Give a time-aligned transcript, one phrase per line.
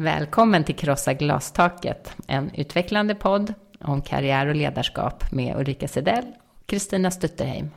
[0.00, 6.24] Välkommen till Krossa glastaket, en utvecklande podd om karriär och ledarskap med Ulrika Sedell
[6.60, 7.70] och Kristina Stutterheim.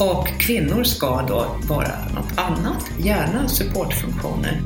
[0.00, 4.60] Och kvinnor ska då vara något annat, gärna supportfunktioner.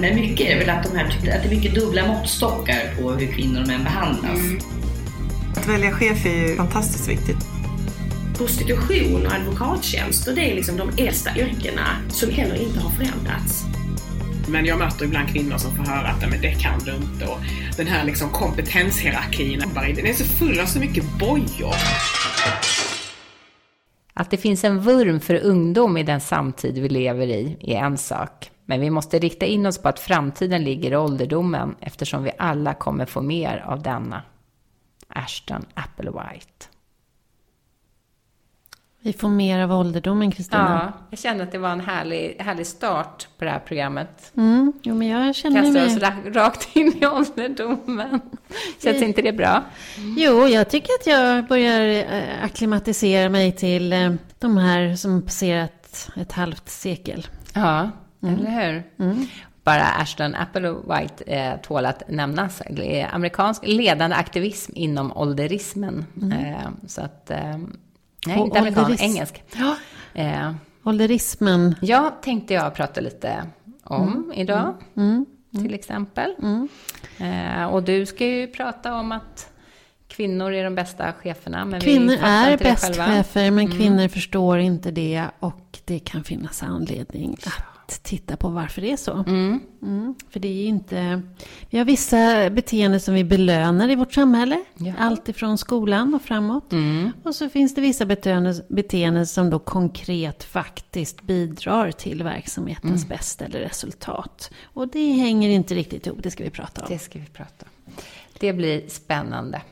[0.00, 3.32] Men mycket är väl att, de här, att det är mycket dubbla måttstockar på hur
[3.32, 4.38] kvinnor och män behandlas.
[4.38, 4.77] Mm.
[5.68, 7.36] Att välja chef är ju fantastiskt viktigt.
[8.36, 13.64] Prostitution och advokattjänster, det är liksom de äldsta yrkena som heller inte har förändrats.
[14.48, 17.38] Men jag möter ibland kvinnor som får höra att men det kan du inte och
[17.76, 21.74] den här liksom kompetenshierarkin, den är så full av så mycket bojor.
[24.14, 27.98] Att det finns en vurm för ungdom i den samtid vi lever i är en
[27.98, 28.50] sak.
[28.66, 32.74] Men vi måste rikta in oss på att framtiden ligger i ålderdomen eftersom vi alla
[32.74, 34.22] kommer få mer av denna.
[35.18, 36.66] Ashton Applewhite.
[39.00, 40.92] Vi får mer av ålderdomen, Kristina.
[40.96, 44.32] Ja, jag kände att det var en härlig, härlig start på det här programmet.
[44.36, 45.96] Mm, jo, men jag känner Kasta mig...
[45.96, 48.20] oss rakt in i ålderdomen.
[48.82, 49.62] Känns inte det bra?
[49.96, 50.16] Mm.
[50.18, 56.08] Jo, jag tycker att jag börjar eh, akklimatisera mig till eh, de här som passerat
[56.16, 57.26] ett halvt sekel.
[57.54, 57.90] Ja,
[58.22, 58.34] mm.
[58.34, 58.82] eller hur?
[59.68, 59.80] Mm.
[59.80, 62.62] Bara Ashton Applewhite eh, tål att nämnas.
[63.12, 66.06] Amerikansk ledande aktivism inom ålderismen.
[66.22, 66.32] Mm.
[66.32, 67.30] Eh, så att...
[67.30, 67.58] Eh,
[68.26, 69.42] Nej, inte amerikan, engelsk.
[69.56, 69.74] Ja.
[70.14, 70.52] Eh,
[70.84, 71.74] Ålderismen.
[71.80, 73.46] Ja, tänkte jag prata lite
[73.84, 74.32] om mm.
[74.34, 74.74] idag.
[74.96, 75.24] Mm.
[75.52, 75.64] mm.
[75.64, 76.34] Till exempel.
[76.42, 76.68] Mm.
[77.18, 79.50] Eh, och du ska ju prata om att
[80.08, 81.64] kvinnor är de bästa cheferna.
[81.64, 83.78] Men kvinnor är bäst chefer, men mm.
[83.78, 85.24] kvinnor förstår inte det.
[85.38, 89.12] Och det kan finnas anledning att titta på varför det är så.
[89.12, 89.60] Mm.
[89.82, 90.14] Mm.
[90.30, 91.22] För det är inte...
[91.70, 94.64] Vi har vissa beteenden som vi belönar i vårt samhälle.
[94.74, 94.92] Ja.
[94.98, 96.72] Allt ifrån skolan och framåt.
[96.72, 97.12] Mm.
[97.22, 103.08] Och så finns det vissa beteenden, beteenden som då konkret faktiskt bidrar till verksamhetens mm.
[103.08, 104.50] bästa eller resultat.
[104.62, 106.86] Och det hänger inte riktigt ihop, det ska vi prata om.
[106.90, 107.92] Det ska vi prata om.
[108.40, 109.62] Det blir spännande.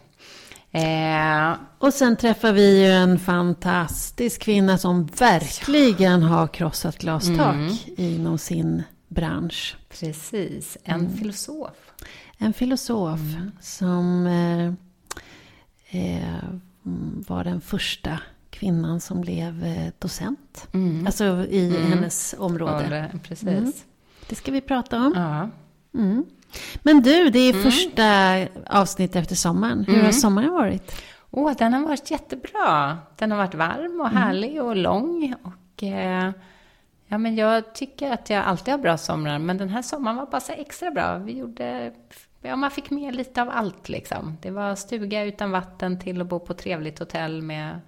[0.72, 7.74] Eh, och sen träffar vi ju en fantastisk kvinna som verkligen har krossat glastak mm.
[7.96, 9.76] inom sin bransch.
[9.88, 11.16] Precis, en mm.
[11.16, 11.92] filosof.
[12.38, 13.50] En filosof mm.
[13.60, 14.66] som eh,
[16.02, 16.44] eh,
[17.26, 18.18] var den första
[18.50, 20.68] kvinnan som blev eh, docent.
[20.72, 21.06] Mm.
[21.06, 21.92] Alltså i mm.
[21.92, 23.10] hennes område.
[23.12, 23.48] Ja, precis.
[23.48, 23.72] Mm.
[24.28, 25.12] Det ska vi prata om.
[25.16, 25.50] Ja.
[26.82, 27.62] Men du, det är mm.
[27.62, 29.84] första avsnittet efter sommaren.
[29.84, 30.04] Hur mm.
[30.04, 31.02] har sommaren varit?
[31.30, 32.98] Åh, oh, den har varit jättebra.
[33.16, 34.22] Den har varit varm och mm.
[34.22, 35.34] härlig och lång.
[35.42, 36.30] Och, eh,
[37.06, 40.26] ja, men jag tycker att jag alltid har bra somrar, men den här sommaren var
[40.26, 41.18] bara så extra bra.
[41.18, 41.92] Vi gjorde,
[42.42, 44.36] ja, man fick med lite av allt liksom.
[44.42, 47.80] Det var stuga utan vatten till att bo på trevligt hotell med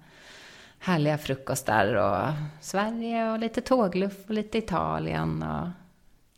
[0.79, 5.43] härliga frukostar och Sverige och lite tågluff och lite Italien.
[5.43, 5.67] Och,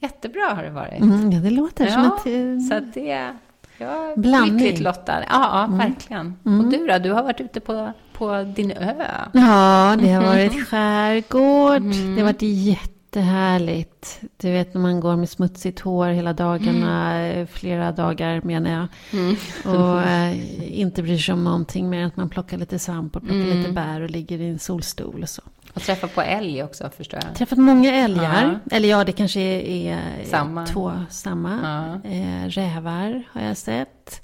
[0.02, 1.02] Jättebra har det varit.
[1.02, 2.28] Mm, ja, det låter ja, som ett...
[2.28, 3.34] Uh, så att det...
[3.78, 5.24] Ja, lyckligt lottad.
[5.30, 5.78] Ja, mm.
[5.78, 6.36] verkligen.
[6.46, 6.60] Mm.
[6.60, 6.98] Och du då?
[6.98, 8.94] Du har varit ute på, på din ö.
[9.34, 11.82] Ja, det har varit skärgård.
[11.82, 12.16] Mm.
[12.16, 14.22] Det har varit jättehärligt.
[14.38, 17.48] Du vet när man går med smutsigt hår hela dagarna, mm.
[17.48, 18.88] flera dagar menar jag.
[19.20, 19.36] Mm.
[19.66, 23.22] Och äh, inte bryr sig om någonting mer än att man plockar lite svamp och
[23.22, 25.42] plockar lite bär och ligger i en solstol och så.
[25.74, 27.36] Och träffat på älg också förstår jag.
[27.36, 28.60] Träffat många älgar.
[28.66, 28.76] Ja.
[28.76, 30.66] Eller ja, det kanske är, är samma.
[30.66, 31.60] två samma.
[32.04, 32.10] Ja.
[32.10, 34.22] Eh, rävar har jag sett.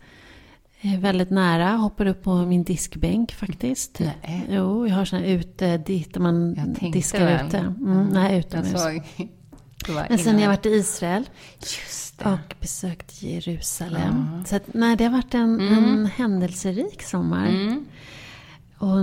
[0.81, 3.99] Eh, väldigt nära, hoppar upp på min diskbänk faktiskt.
[3.99, 4.45] Nej.
[4.49, 6.53] Jo, jag har sån här ute dit där man
[6.93, 7.47] diskar väl.
[7.47, 7.57] ute.
[7.57, 8.07] Mm, mm.
[8.07, 8.81] Nej, utomhus.
[10.09, 11.29] Men sen har jag varit i Israel.
[12.23, 14.29] Och besökt Jerusalem.
[14.37, 14.45] Ja.
[14.45, 15.83] Så att, nej, det har varit en, mm.
[15.83, 17.47] en händelserik sommar.
[17.47, 17.85] Mm.
[18.77, 18.97] Och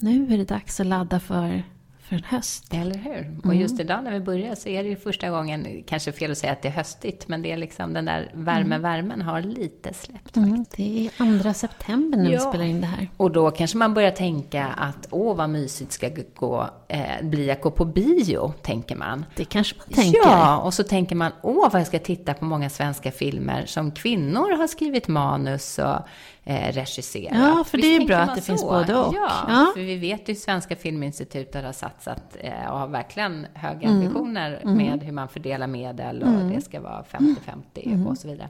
[0.00, 1.62] nu är det dags att ladda för,
[1.98, 2.74] för en höst.
[2.74, 3.18] Eller hur?
[3.18, 3.40] Mm.
[3.44, 6.38] Och just idag när vi börjar så är det ju första gången, kanske fel att
[6.38, 9.26] säga att det är höstigt, men det är liksom den där värme-värmen mm.
[9.26, 12.30] har lite släppt mm, Det är andra september när ja.
[12.30, 13.08] vi spelar in det här.
[13.16, 17.60] Och då kanske man börjar tänka att åh vad mysigt ska gå, eh, bli att
[17.60, 19.24] gå på bio, tänker man.
[19.36, 20.20] Det kanske man tänker.
[20.24, 23.90] Ja, och så tänker man åh vad jag ska titta på många svenska filmer som
[23.90, 25.98] kvinnor har skrivit manus och
[26.46, 27.36] eh, regissera.
[27.36, 28.46] Ja, för Visst det är bra att det så?
[28.46, 29.14] finns både och.
[29.14, 33.88] Ja, ja, för vi vet ju Svenska Filminstitutet har satsat eh, och har verkligen höga
[33.88, 33.96] mm.
[33.96, 34.76] ambitioner mm.
[34.76, 36.54] med hur man fördelar medel och mm.
[36.54, 37.34] det ska vara 50-50
[37.74, 38.06] mm.
[38.06, 38.48] och så vidare.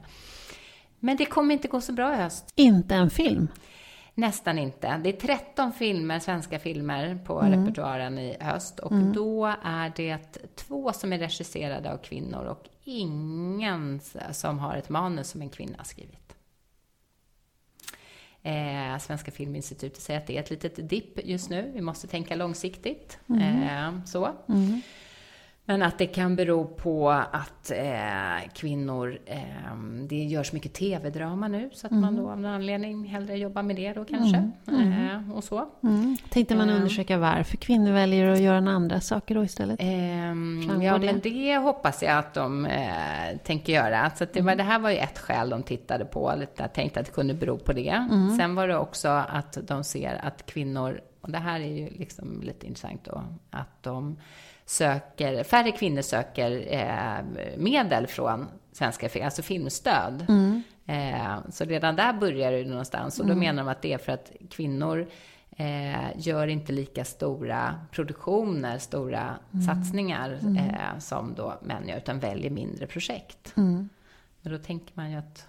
[0.99, 2.53] Men det kommer inte gå så bra i höst.
[2.55, 3.47] Inte en film?
[4.13, 5.01] Nästan inte.
[5.03, 7.59] Det är 13 filmer, svenska filmer på mm.
[7.59, 8.79] repertoaren i höst.
[8.79, 9.13] Och mm.
[9.13, 13.99] då är det två som är regisserade av kvinnor och ingen
[14.31, 16.26] som har ett manus som en kvinna har skrivit.
[18.47, 21.71] Eh, Svenska Filminstitutet säger att det är ett litet dipp just nu.
[21.73, 23.19] Vi måste tänka långsiktigt.
[23.29, 23.63] Mm.
[23.63, 24.31] Eh, så.
[24.49, 24.81] Mm.
[25.69, 29.37] Men att det kan bero på att eh, kvinnor, eh,
[30.09, 32.01] det görs mycket tv-drama nu, så att mm.
[32.01, 34.37] man då av någon anledning hellre jobbar med det då kanske.
[34.67, 34.81] Mm.
[34.81, 35.27] Mm.
[35.27, 35.69] Eh, och så.
[35.83, 36.17] Mm.
[36.29, 36.75] Tänkte man eh.
[36.75, 39.79] undersöka varför kvinnor väljer att göra andra saker då istället?
[39.81, 41.05] Ehm, ja, det?
[41.05, 44.11] men det hoppas jag att de eh, tänker göra.
[44.15, 44.57] Så det, var, mm.
[44.57, 47.57] det här var ju ett skäl de tittade på, jag tänkte att det kunde bero
[47.57, 47.89] på det.
[47.89, 48.37] Mm.
[48.37, 52.41] Sen var det också att de ser att kvinnor, och det här är ju liksom
[52.43, 54.17] lite intressant då, att de
[54.67, 60.25] söker, färre kvinnor söker eh, medel från Svenska Film, alltså filmstöd.
[60.29, 60.63] Mm.
[60.85, 63.19] Eh, så redan där börjar det någonstans.
[63.19, 63.39] Och då mm.
[63.39, 65.07] menar de att det är för att kvinnor
[65.57, 69.65] eh, gör inte lika stora produktioner, stora mm.
[69.65, 70.57] satsningar mm.
[70.57, 73.53] Eh, som då män gör, utan väljer mindre projekt.
[73.57, 73.89] Mm.
[74.41, 75.47] Men då tänker man ju att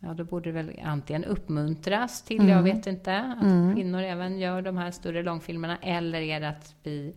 [0.00, 2.64] Ja, då borde det väl antingen uppmuntras till, jag mm.
[2.64, 7.14] vet inte, att kvinnor även gör de här större långfilmerna, eller är det att vi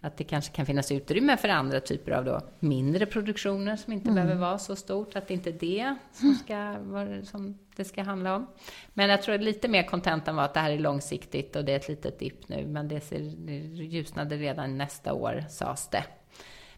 [0.00, 4.10] att det kanske kan finnas utrymme för andra typer av då mindre produktioner som inte
[4.10, 4.14] mm.
[4.14, 6.76] behöver vara så stort, att det inte är det som, ska,
[7.24, 8.46] som det ska handla om.
[8.94, 11.76] Men jag tror lite mer kontentan var att det här är långsiktigt och det är
[11.76, 13.52] ett litet dipp nu, men det, ser, det
[13.84, 16.04] ljusnade redan nästa år, sades det.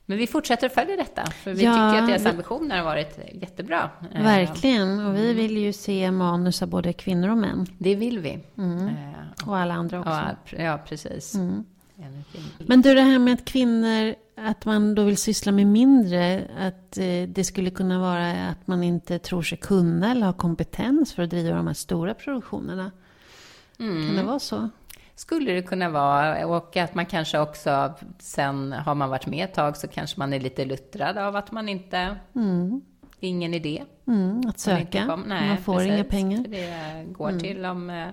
[0.07, 3.19] Men vi fortsätter att följa detta, för vi ja, tycker att deras ambitioner har varit
[3.33, 3.91] jättebra.
[4.13, 7.67] Verkligen, och vi vill ju se manus av både kvinnor och män.
[7.79, 8.39] Det vill vi.
[8.59, 8.91] Mm.
[9.47, 10.57] Och alla andra också.
[10.63, 11.35] Ja, precis.
[11.35, 11.65] Mm.
[12.59, 16.99] Men du, det här med att kvinnor, att man då vill syssla med mindre, att
[16.99, 21.23] eh, det skulle kunna vara att man inte tror sig kunna eller ha kompetens för
[21.23, 22.91] att driva de här stora produktionerna.
[23.79, 24.07] Mm.
[24.07, 24.69] Kan det vara så?
[25.15, 26.47] Skulle det kunna vara.
[26.47, 30.33] Och att man kanske också, sen har man varit med ett tag, så kanske man
[30.33, 32.17] är lite luttrad av att man inte...
[32.35, 32.81] Mm.
[33.23, 33.83] Ingen idé.
[34.07, 35.07] Mm, att söka.
[35.07, 35.93] Man, Nej, man får precis.
[35.93, 36.45] inga pengar.
[36.49, 37.41] Det går mm.
[37.41, 38.09] till om eh,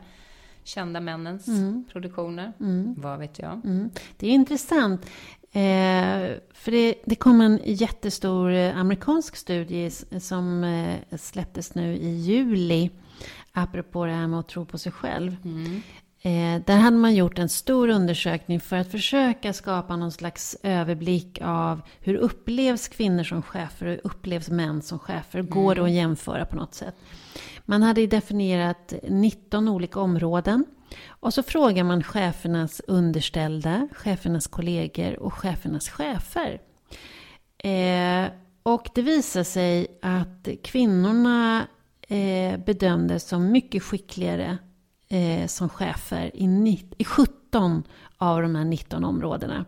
[0.68, 1.84] kända männens mm.
[1.92, 2.54] produktioner.
[2.60, 2.96] Mm.
[2.98, 3.66] Vad vet jag?
[3.66, 3.90] Mm.
[4.18, 5.06] Det är intressant.
[5.52, 12.10] Eh, för det, det kom en jättestor eh, amerikansk studie som eh, släpptes nu i
[12.10, 12.90] juli.
[13.52, 15.36] Apropå det här med att tro på sig själv.
[15.44, 15.82] Mm.
[16.22, 21.40] Eh, där hade man gjort en stor undersökning för att försöka skapa någon slags överblick
[21.42, 25.42] av hur upplevs kvinnor som chefer och hur upplevs män som chefer.
[25.42, 25.98] Går det att mm.
[25.98, 26.96] jämföra på något sätt?
[27.70, 30.66] Man hade definierat 19 olika områden.
[31.08, 36.62] Och så frågar man chefernas underställda, chefernas kollegor och chefernas chefer.
[37.58, 38.32] Eh,
[38.64, 41.68] och det visar sig att kvinnorna
[42.08, 44.58] eh, bedömdes som mycket skickligare
[45.10, 47.84] eh, som chefer i, i 17
[48.18, 49.66] av de här 19 områdena.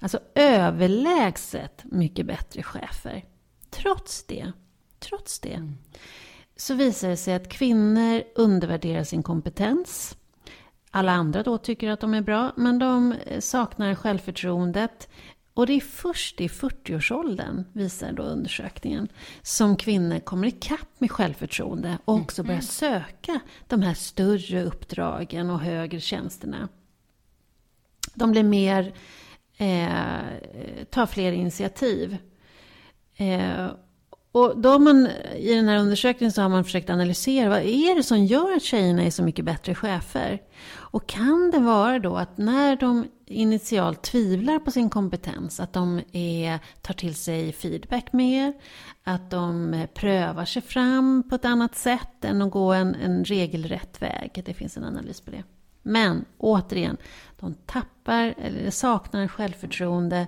[0.00, 3.24] Alltså överlägset mycket bättre chefer.
[3.70, 4.52] Trots det,
[5.00, 5.78] trots det, mm
[6.56, 10.16] så visar det sig att kvinnor undervärderar sin kompetens.
[10.90, 15.08] Alla andra då tycker att de är bra, men de saknar självförtroendet.
[15.54, 19.08] Och det är först i 40-årsåldern, visar då undersökningen,
[19.42, 22.62] som kvinnor kommer ikapp med självförtroende och också börjar mm.
[22.62, 26.68] söka de här större uppdragen och högre tjänsterna.
[28.14, 28.94] De blir mer,
[29.56, 32.16] eh, tar fler initiativ.
[33.16, 33.68] Eh,
[34.36, 38.02] och då man, i den här undersökningen så har man försökt analysera vad är det
[38.02, 40.42] som gör att tjejerna är så mycket bättre chefer?
[40.72, 46.00] Och kan det vara då att när de initialt tvivlar på sin kompetens, att de
[46.12, 48.52] är, tar till sig feedback mer,
[49.04, 54.02] att de prövar sig fram på ett annat sätt än att gå en, en regelrätt
[54.02, 54.42] väg.
[54.46, 55.42] Det finns en analys på det.
[55.82, 56.96] Men återigen,
[57.40, 60.26] de tappar eller saknar självförtroende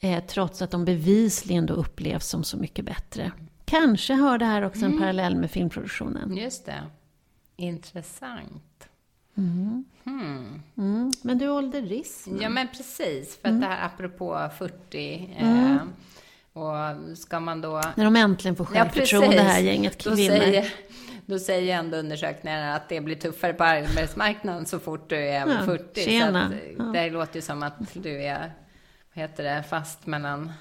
[0.00, 3.32] Eh, trots att de bevisligen då upplevs som så mycket bättre.
[3.64, 4.98] Kanske har det här också en mm.
[4.98, 6.36] parallell med filmproduktionen.
[6.36, 6.82] Just det.
[7.56, 8.88] Intressant.
[9.36, 9.84] Mm.
[10.04, 10.62] Hmm.
[10.76, 11.12] Mm.
[11.22, 12.38] Men du, ålderism?
[12.40, 13.36] Ja, men precis.
[13.36, 13.60] För att mm.
[13.60, 15.36] det här apropå 40.
[15.38, 15.76] Eh,
[16.52, 17.82] och ska man då...
[17.94, 20.16] När de äntligen får självförtroende, ja, det här gänget kvinnor.
[20.16, 20.74] Då säger,
[21.26, 25.64] då säger ändå undersökningarna att det blir tuffare på arbetsmarknaden så fort du är ja,
[25.64, 26.04] 40.
[26.04, 26.48] Tjena.
[26.48, 26.84] Så att, ja.
[26.84, 28.52] det låter ju som att du är
[29.14, 30.52] heter det, fast mellan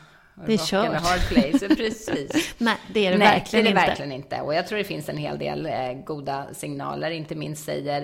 [0.47, 1.01] det är kört.
[1.01, 1.75] hard place.
[1.75, 2.55] Precis.
[2.57, 3.89] Nej, det är det Nej, verkligen det är det inte.
[3.89, 4.41] verkligen inte.
[4.41, 7.11] Och jag tror det finns en hel del eh, goda signaler.
[7.11, 8.01] Inte minst säger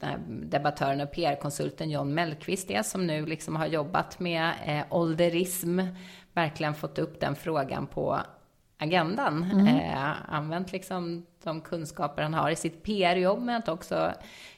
[0.00, 5.80] eh, debattören och PR-konsulten John Mellqvist det, som nu liksom har jobbat med eh, ålderism.
[6.32, 8.20] Verkligen fått upp den frågan på
[8.78, 9.50] agendan.
[9.52, 9.66] Mm.
[9.66, 14.12] Eh, använt liksom de kunskaper han har i sitt PR-jobb, men att också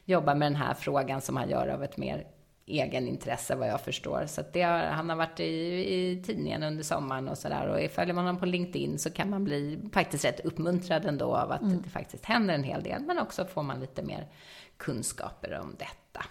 [0.05, 2.25] jobba med den här frågan som han gör av ett mer
[2.79, 4.27] egenintresse vad jag förstår.
[4.27, 5.45] Så det har, han har varit i,
[5.95, 7.67] i tidningen under sommaren och sådär.
[7.67, 11.53] Och följer man honom på LinkedIn så kan man bli faktiskt rätt uppmuntrad ändå av
[11.53, 11.83] att mm.
[11.83, 13.03] det faktiskt händer en hel del.
[13.03, 14.27] Men också får man lite mer
[14.77, 16.25] kunskaper om detta.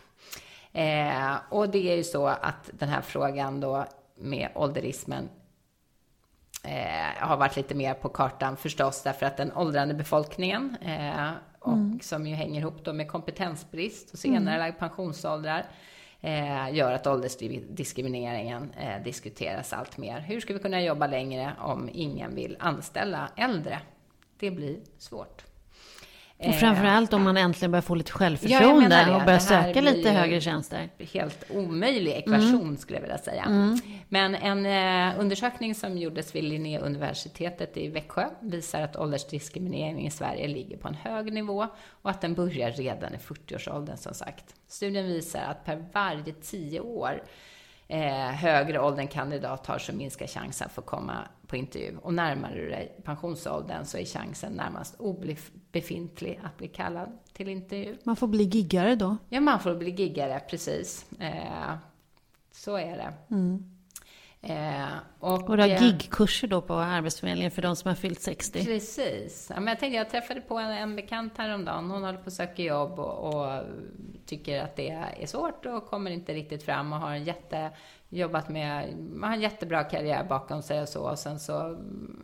[0.71, 5.29] Eh, och det är ju så att den här frågan då med ålderismen
[6.63, 11.73] eh, har varit lite mer på kartan förstås därför att den åldrande befolkningen eh, och
[11.73, 11.99] mm.
[12.01, 14.75] som ju hänger ihop då med kompetensbrist och senare mm.
[14.79, 15.65] pensionsåldrar
[16.21, 20.19] eh, gör att åldersdiskrimineringen eh, diskuteras allt mer.
[20.19, 23.79] Hur ska vi kunna jobba längre om ingen vill anställa äldre?
[24.39, 25.48] Det blir svårt.
[26.47, 30.41] Och framförallt om man äntligen börjar få lite självförtroende ja, och börjar söka lite högre
[30.41, 30.89] tjänster.
[31.13, 32.77] Helt omöjlig ekvation mm.
[32.77, 33.43] skulle jag vilja säga.
[33.43, 33.79] Mm.
[34.09, 40.47] Men en eh, undersökning som gjordes vid Linnéuniversitetet i Växjö visar att åldersdiskriminering i Sverige
[40.47, 41.67] ligger på en hög nivå
[42.01, 44.55] och att den börjar redan i 40-årsåldern som sagt.
[44.67, 47.23] Studien visar att per varje tio år
[47.87, 51.97] eh, högre ålder en kandidat har så minskar chansen för att komma på intervju.
[52.01, 57.97] Och närmar du dig pensionsåldern så är chansen närmast obefintlig att bli kallad till intervju.
[58.03, 59.17] Man får bli giggare då?
[59.29, 61.05] Ja, man får bli giggare, precis.
[61.19, 61.73] Eh,
[62.51, 63.13] så är det.
[63.35, 63.75] Mm.
[64.41, 64.87] Eh,
[65.19, 68.65] och, och du har eh, gigkurser då på Arbetsförmedlingen för de som har fyllt 60?
[68.65, 69.47] Precis.
[69.49, 71.91] Ja, men jag, tänkte, jag träffade på en, en bekant häromdagen.
[71.91, 73.63] Hon håller på att söka jobb och, och
[74.25, 77.71] tycker att det är svårt och kommer inte riktigt fram och har en jätte
[78.09, 81.09] jobbat med, har en jättebra karriär bakom sig och så.
[81.09, 81.77] Och sen så,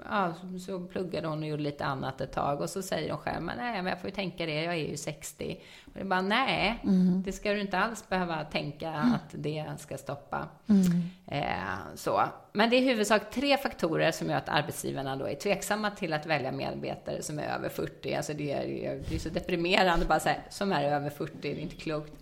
[0.09, 0.33] ja,
[0.65, 2.61] så pluggade hon och gjorde lite annat ett tag.
[2.61, 4.89] Och så säger hon själv, men nej, men jag får ju tänka det, jag är
[4.89, 5.57] ju 60.
[5.85, 7.23] Och det bara, nej, mm.
[7.25, 9.13] det ska du inte alls behöva tänka mm.
[9.13, 10.47] att det ska stoppa.
[10.67, 11.09] Mm.
[11.27, 12.21] Eh, så.
[12.51, 16.13] Men det är i huvudsak tre faktorer som gör att arbetsgivarna då är tveksamma till
[16.13, 18.15] att välja medarbetare som är över 40.
[18.15, 21.55] Alltså det är, det är så deprimerande bara säga, som är över 40, det är
[21.55, 22.13] inte klokt.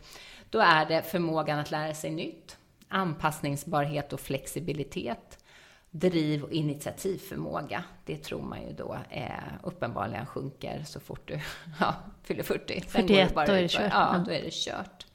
[0.49, 2.57] Då är det förmågan att lära sig nytt
[2.93, 5.45] anpassningsbarhet och flexibilitet,
[5.91, 7.83] driv och initiativförmåga.
[8.05, 9.27] Det tror man ju då eh,
[9.63, 11.39] uppenbarligen sjunker så fort du
[11.79, 12.81] ja, fyller 40.
[12.81, 13.91] 41, då är det kört.
[13.91, 15.05] Ja, då är det kört.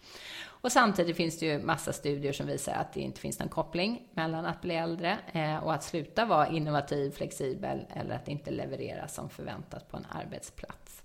[0.60, 4.08] Och samtidigt finns det ju massa studier som visar att det inte finns någon koppling
[4.12, 9.08] mellan att bli äldre eh, och att sluta vara innovativ, flexibel eller att inte leverera
[9.08, 11.02] som förväntat på en arbetsplats.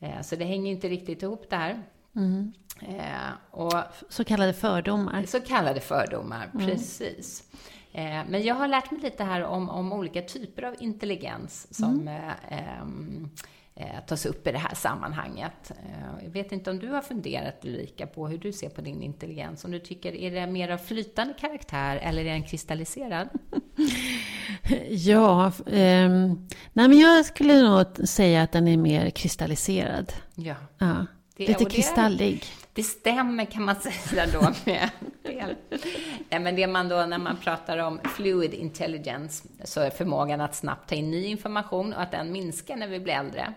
[0.00, 1.82] Eh, så det hänger inte riktigt ihop det här.
[2.16, 2.52] Mm.
[2.80, 3.72] Eh, och,
[4.08, 5.24] så kallade fördomar.
[5.26, 6.66] Så kallade fördomar, mm.
[6.66, 7.44] precis.
[7.92, 12.00] Eh, men jag har lärt mig lite här om, om olika typer av intelligens som
[12.00, 12.08] mm.
[12.08, 13.28] eh, ehm,
[13.74, 15.70] eh, tas upp i det här sammanhanget.
[15.70, 19.02] Eh, jag vet inte om du har funderat Ulrika på hur du ser på din
[19.02, 19.64] intelligens.
[19.64, 23.28] Om du tycker, är det mer av flytande karaktär eller är den kristalliserad?
[24.88, 26.08] ja, eh,
[26.72, 30.12] nej men jag skulle nog säga att den är mer kristalliserad.
[30.34, 30.54] Ja.
[30.78, 31.06] ja.
[31.46, 32.44] Det, Lite kristallig.
[32.72, 34.90] Det stämmer kan man säga då med
[36.28, 40.54] Nej, men det man då, när man pratar om fluid intelligence, så är förmågan att
[40.54, 43.54] snabbt ta in ny information och att den minskar när vi blir äldre.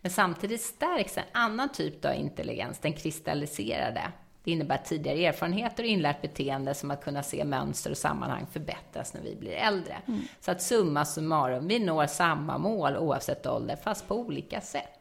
[0.00, 4.02] Men samtidigt stärks en annan typ av intelligens, den kristalliserade.
[4.44, 8.46] Det innebär att tidigare erfarenheter och inlärt beteende som att kunna se mönster och sammanhang
[8.52, 9.96] förbättras när vi blir äldre.
[10.06, 10.20] Mm.
[10.40, 14.97] Så att summa summarum, vi når samma mål oavsett ålder, fast på olika sätt.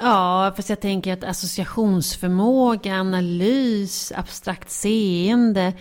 [0.00, 5.72] Ja, fast jag tänker att associationsförmåga, analys, abstrakt seende,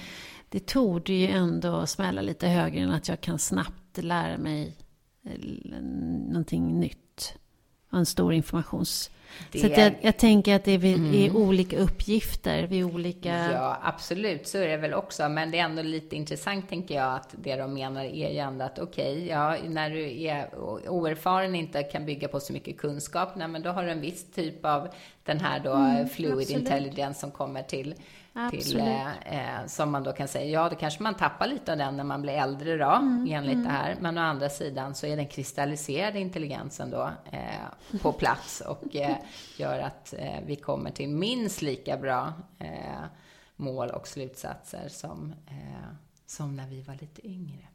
[0.50, 4.78] det torde ju ändå smälla lite högre än att jag kan snabbt lära mig
[5.26, 5.40] eh,
[6.28, 7.34] någonting nytt.
[7.92, 9.10] En stor informations
[9.52, 9.60] det...
[9.60, 11.14] Så jag, jag, tänker att det är, vid, mm.
[11.14, 13.52] är olika uppgifter vid olika...
[13.52, 15.30] Ja, absolut, så är det väl också.
[15.30, 18.66] Men det är ändå lite intressant, tänker jag, att det de menar är ju ändå
[18.66, 20.56] att okej, okay, ja, när du är
[20.90, 24.32] oerfaren inte kan bygga på så mycket kunskap, nej, men då har du en viss
[24.32, 24.88] typ av
[25.24, 26.50] den här då mm, fluid absolut.
[26.50, 27.96] intelligence som kommer till
[28.52, 31.78] till, eh, eh, som man då kan säga, ja, då kanske man tappar lite av
[31.78, 33.64] den när man blir äldre då, mm, enligt mm.
[33.64, 33.98] det här.
[34.00, 39.16] Men å andra sidan så är den kristalliserade intelligensen då eh, på plats och eh,
[39.58, 43.04] gör att eh, vi kommer till minst lika bra eh,
[43.56, 45.36] mål och slutsatser som,
[46.26, 47.68] som när vi var lite yngre.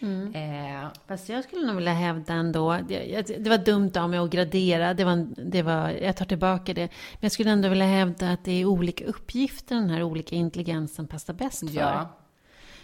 [0.00, 0.34] Mm.
[0.34, 4.30] Eh, Fast jag skulle nog vilja hävda ändå, det, det var dumt av mig att
[4.30, 6.80] gradera, det var, det var, jag tar tillbaka det.
[6.86, 11.06] Men jag skulle ändå vilja hävda att det är olika uppgifter den här olika intelligensen
[11.06, 11.80] passar bäst för.
[11.80, 12.08] Ja.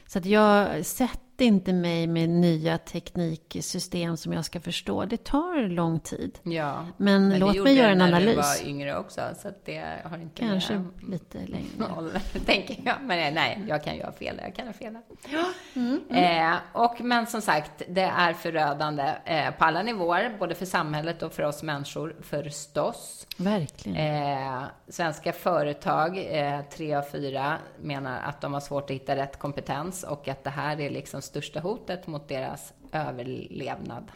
[0.06, 0.86] Så att jag
[1.34, 5.04] sett inte mig med nya tekniksystem som jag ska förstå.
[5.04, 6.38] Det tar lång tid.
[6.42, 8.36] Ja, men, men låt mig göra en analys.
[8.36, 12.20] Det var yngre också, så det har inte Kanske med, lite längre.
[12.46, 12.96] tänker jag.
[13.02, 14.96] Men nej, jag kan ha fel Jag kan ha fel
[15.74, 16.52] mm, mm.
[16.52, 21.22] Eh, och, men som sagt, det är förödande eh, på alla nivåer, både för samhället
[21.22, 23.26] och för oss människor förstås.
[23.36, 23.96] Verkligen.
[23.96, 29.38] Eh, svenska företag, eh, tre av fyra, menar att de har svårt att hitta rätt
[29.38, 34.12] kompetens och att det här är liksom största hotet mot deras överlevnad.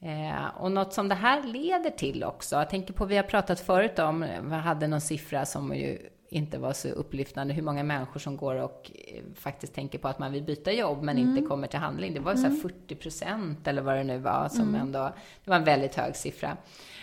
[0.00, 3.60] Eh, och något som det här leder till också, jag tänker på, vi har pratat
[3.60, 5.98] förut om, vi hade någon siffra som ju
[6.32, 10.18] inte var så upplyftande, hur många människor som går och eh, faktiskt tänker på att
[10.18, 11.30] man vill byta jobb men mm.
[11.30, 12.14] inte kommer till handling.
[12.14, 12.56] Det var mm.
[12.56, 14.80] så 40 procent eller vad det nu var som mm.
[14.80, 15.12] ändå,
[15.44, 16.56] det var en väldigt hög siffra.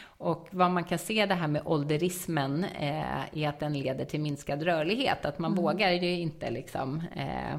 [0.04, 4.20] Och vad man kan se det här med ålderismen eh, är att den leder till
[4.20, 5.26] minskad rörlighet.
[5.26, 5.64] Att man mm.
[5.64, 7.58] vågar ju inte liksom eh,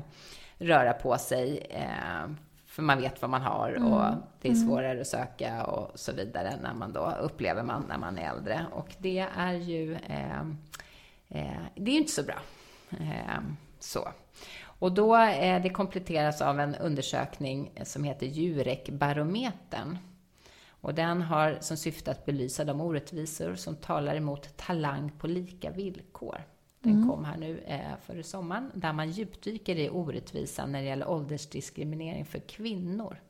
[0.61, 1.67] röra på sig.
[1.71, 2.31] Eh,
[2.67, 4.19] för man vet vad man har och mm.
[4.40, 4.69] det är mm.
[4.69, 8.67] svårare att söka och så vidare när man då upplever man när man är äldre.
[8.73, 10.40] Och det är ju, eh,
[11.29, 12.38] eh, det är ju inte så bra.
[12.90, 13.40] Eh,
[13.79, 14.09] så.
[14.62, 19.99] Och då, eh, det kompletteras av en undersökning som heter Jurek-barometern.
[20.69, 25.71] Och den har som syfte att belysa de orättvisor som talar emot talang på lika
[25.71, 26.45] villkor.
[26.82, 27.08] Den mm.
[27.08, 32.25] kom här nu eh, före sommaren, där man djupdyker i orättvisan när det gäller åldersdiskriminering
[32.25, 33.20] för kvinnor.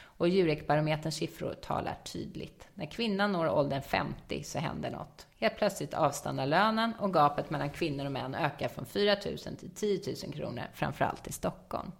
[0.00, 2.68] Och Jurekbarometerns siffror talar tydligt.
[2.74, 5.26] När kvinnan når åldern 50 så händer något.
[5.38, 9.70] Helt plötsligt avstannar lönen och gapet mellan kvinnor och män ökar från 4 000 till
[9.70, 11.92] 10 000 kronor, framförallt i Stockholm.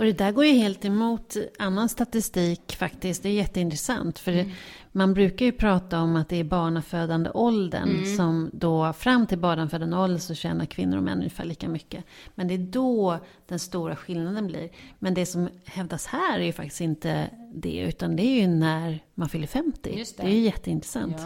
[0.00, 3.22] Och det där går ju helt emot annan statistik faktiskt.
[3.22, 4.18] Det är jätteintressant.
[4.18, 4.50] För mm.
[4.92, 8.16] man brukar ju prata om att det är barnafödande åldern mm.
[8.16, 12.04] som då fram till barnafödande ålder så tjänar kvinnor och män ungefär lika mycket.
[12.34, 14.70] Men det är då den stora skillnaden blir.
[14.98, 19.04] Men det som hävdas här är ju faktiskt inte det, utan det är ju när
[19.14, 19.98] man fyller 50.
[19.98, 20.22] Just det.
[20.22, 21.16] det är ju jätteintressant.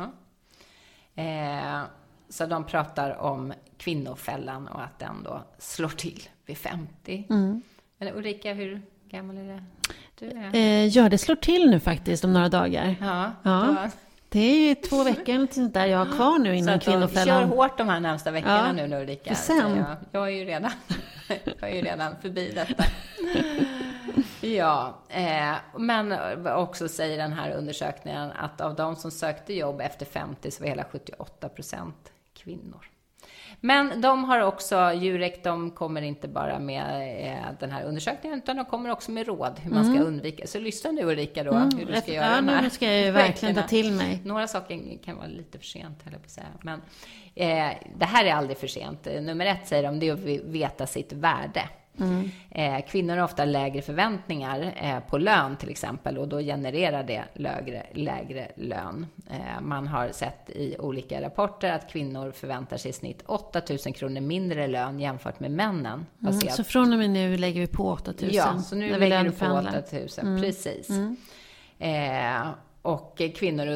[1.15, 1.23] Ja.
[1.23, 1.83] Eh,
[2.29, 7.27] så de pratar om kvinnofällan och att den då slår till vid 50.
[7.31, 7.63] Mm.
[7.99, 9.65] Men Ulrika, hur gammal är det?
[10.19, 10.55] du är?
[10.55, 12.97] Eh, ja, det slår till nu faktiskt om några dagar.
[13.01, 13.91] Ja, ja.
[14.29, 17.49] Det är ju två veckor eller sånt där jag har kvar nu innan kvinnofällan.
[17.49, 19.35] Kör hårt de här närmsta veckorna ja, nu Ulrika.
[19.35, 19.77] För sen.
[19.77, 20.71] Jag, jag, är ju redan,
[21.61, 22.85] jag är ju redan förbi detta.
[24.41, 26.15] Ja, eh, men
[26.47, 30.69] också säger den här undersökningen att av de som sökte jobb efter 50 så var
[30.69, 32.87] hela 78 procent kvinnor.
[33.65, 36.83] Men de har också, Jurek, de kommer inte bara med
[37.27, 40.07] eh, den här undersökningen, utan de kommer också med råd hur man ska mm.
[40.07, 40.47] undvika.
[40.47, 41.79] Så lyssna nu Ulrika då, mm.
[41.79, 42.43] hur du ska göra.
[42.47, 44.21] Ja, nu ska jag ju verkligen ta till mig.
[44.25, 46.47] Några saker kan vara lite för sent, höll jag på att säga.
[46.63, 46.83] Men
[47.35, 49.05] eh, det här är aldrig för sent.
[49.21, 51.69] Nummer ett säger de, det är att veta sitt värde.
[52.01, 52.31] Mm.
[52.51, 57.25] Eh, kvinnor har ofta lägre förväntningar eh, på lön till exempel och då genererar det
[57.35, 59.07] lägre, lägre lön.
[59.31, 63.95] Eh, man har sett i olika rapporter att kvinnor förväntar sig i snitt 8 000
[63.95, 66.07] kronor mindre lön jämfört med männen.
[66.23, 66.41] Mm.
[66.41, 68.35] Så från och med nu lägger vi på 8 000?
[68.35, 70.43] Ja, så nu lägger du på 8 000, mm.
[70.43, 70.89] precis.
[72.85, 72.95] Mm.
[72.97, 73.67] Och kvinnor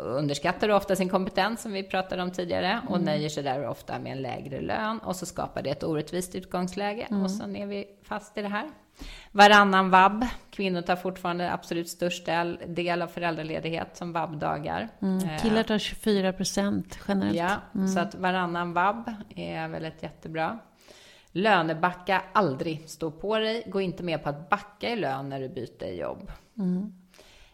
[0.00, 3.04] underskattar ofta sin kompetens, som vi pratade om tidigare, och mm.
[3.04, 4.98] nöjer sig där ofta med en lägre lön.
[4.98, 7.06] Och så skapar det ett orättvist utgångsläge.
[7.10, 7.24] Mm.
[7.24, 8.70] Och så är vi fast i det här.
[9.32, 10.26] Varannan vab.
[10.50, 12.28] Kvinnor tar fortfarande absolut störst
[12.66, 14.88] del av föräldraledighet som vab-dagar.
[15.02, 15.28] Mm.
[15.28, 17.36] Eh, Killar tar 24 procent generellt.
[17.36, 17.88] Ja, mm.
[17.88, 20.58] så att varannan vab är väl ett jättebra.
[21.32, 22.88] Lönebacka aldrig.
[22.88, 23.64] Stå på dig.
[23.66, 26.32] Gå inte med på att backa i lön när du byter jobb.
[26.58, 26.92] Mm.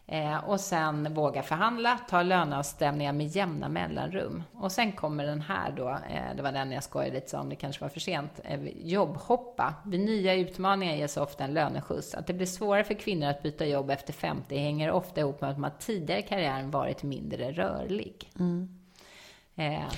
[0.07, 4.43] Eh, och sen våga förhandla, ta löneavstämningar med jämna mellanrum.
[4.53, 7.55] Och sen kommer den här då, eh, det var den jag skojade lite om, det
[7.55, 9.73] kanske var för sent, eh, jobbhoppa.
[9.85, 12.13] Vid nya utmaningar ges ofta en löneskjuts.
[12.13, 15.49] Att det blir svårare för kvinnor att byta jobb efter 50 hänger ofta ihop med
[15.49, 18.31] att man tidigare i karriären varit mindre rörlig.
[18.39, 18.69] Mm.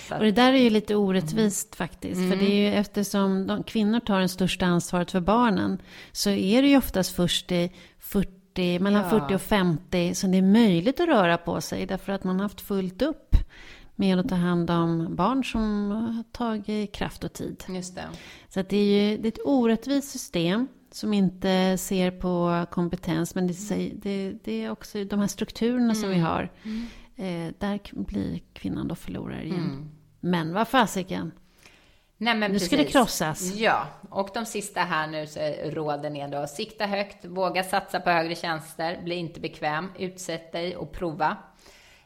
[0.10, 0.12] Att...
[0.12, 1.88] Och det där är ju lite orättvist mm.
[1.88, 2.18] faktiskt.
[2.18, 2.32] Mm.
[2.32, 6.62] För det är ju eftersom de, kvinnor tar det största ansvaret för barnen så är
[6.62, 7.72] det ju oftast först i
[8.58, 9.10] 40 40, mellan ja.
[9.10, 12.44] 40 och 50 så det är möjligt att röra på sig därför att man har
[12.44, 13.36] haft fullt upp
[13.96, 17.64] med att ta hand om barn som har tagit kraft och tid.
[17.70, 18.08] Just det.
[18.50, 23.48] Så det är ju det är ett orättvist system som inte ser på kompetens men
[23.48, 23.54] det,
[23.94, 25.96] det, det är också de här strukturerna mm.
[25.96, 26.28] som vi mm.
[26.28, 26.52] har.
[26.64, 26.86] Mm.
[27.16, 29.60] Eh, där blir kvinnan då förlorare igen.
[29.60, 29.90] Mm.
[30.20, 31.32] Men vad fasiken.
[32.18, 33.56] Nej, men nu ska det krossas.
[33.56, 38.10] Ja, och de sista här nu så råden är då sikta högt, våga satsa på
[38.10, 41.38] högre tjänster, bli inte bekväm, utsätt dig och prova.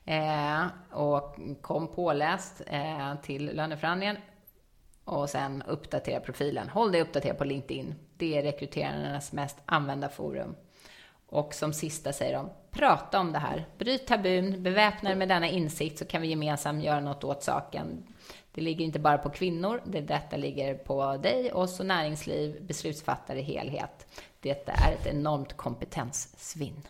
[0.06, 4.18] Eh, och kom påläst eh, till löneförhandlingen.
[5.04, 6.70] Och sen uppdatera profilen.
[6.70, 7.96] Håll dig uppdaterad på LinkedIn.
[8.18, 10.56] Det är rekryterarnas mest använda forum.
[11.28, 13.66] Och som sista säger de, prata om det här.
[13.78, 18.08] Bryt tabun, beväpna er med denna insikt så kan vi gemensamt göra något åt saken.
[18.54, 23.40] Det ligger inte bara på kvinnor, det detta ligger på dig, oss och näringsliv, beslutsfattare
[23.40, 24.08] i helhet.
[24.42, 26.88] Detta är ett enormt kompetenssvinn.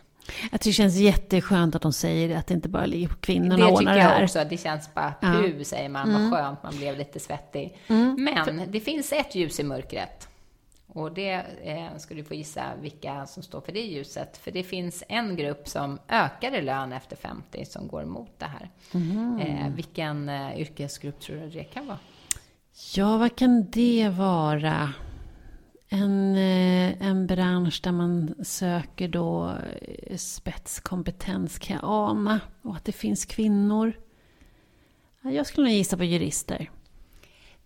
[0.51, 3.15] Jag tycker det känns jätteskönt att de säger det, att det inte bara ligger på
[3.15, 4.43] kvinnorna Det tycker jag också.
[4.49, 5.63] Det känns bara pu, ja.
[5.63, 6.09] säger man.
[6.09, 6.29] Mm.
[6.29, 7.77] Vad skönt, man blev lite svettig.
[7.87, 8.23] Mm.
[8.23, 10.27] Men det finns ett ljus i mörkret.
[10.93, 14.37] Och det eh, ska du få gissa vilka som står för det ljuset.
[14.37, 18.45] För det finns en grupp som ökar i lön efter 50 som går emot det
[18.45, 18.69] här.
[18.93, 19.39] Mm.
[19.39, 21.99] Eh, vilken eh, yrkesgrupp tror du det kan vara?
[22.95, 24.93] Ja, vad kan det vara?
[25.89, 32.39] En, eh, en bransch där man söker då eh, spetskompetens kan jag ana.
[32.61, 33.93] Och att det finns kvinnor.
[35.21, 36.69] Jag skulle nog gissa på jurister.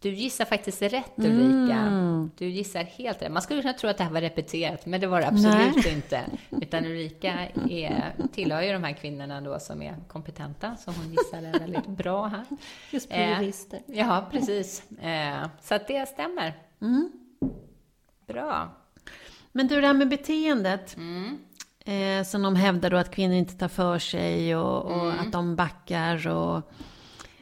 [0.06, 1.78] Du gissar faktiskt rätt Ulrika.
[1.78, 2.32] Mm.
[2.38, 3.32] Du gissar helt rätt.
[3.32, 5.94] Man skulle kunna tro att det här var repeterat, men det var det absolut Nej.
[5.94, 6.22] inte.
[6.62, 11.60] Utan Ulrika är, tillhör ju de här kvinnorna då som är kompetenta, så hon gissade
[11.60, 12.46] väldigt bra här.
[12.91, 13.80] Just på eh, jurister.
[13.86, 14.91] Ja, precis.
[14.91, 16.54] Eh, så att det stämmer.
[16.82, 17.12] Mm.
[18.28, 18.70] Bra.
[19.52, 20.98] Men du, det här med beteendet.
[20.98, 21.38] Mm.
[21.86, 25.20] Eh, som de hävdar då att kvinnor inte tar för sig och, och mm.
[25.20, 26.72] att de backar och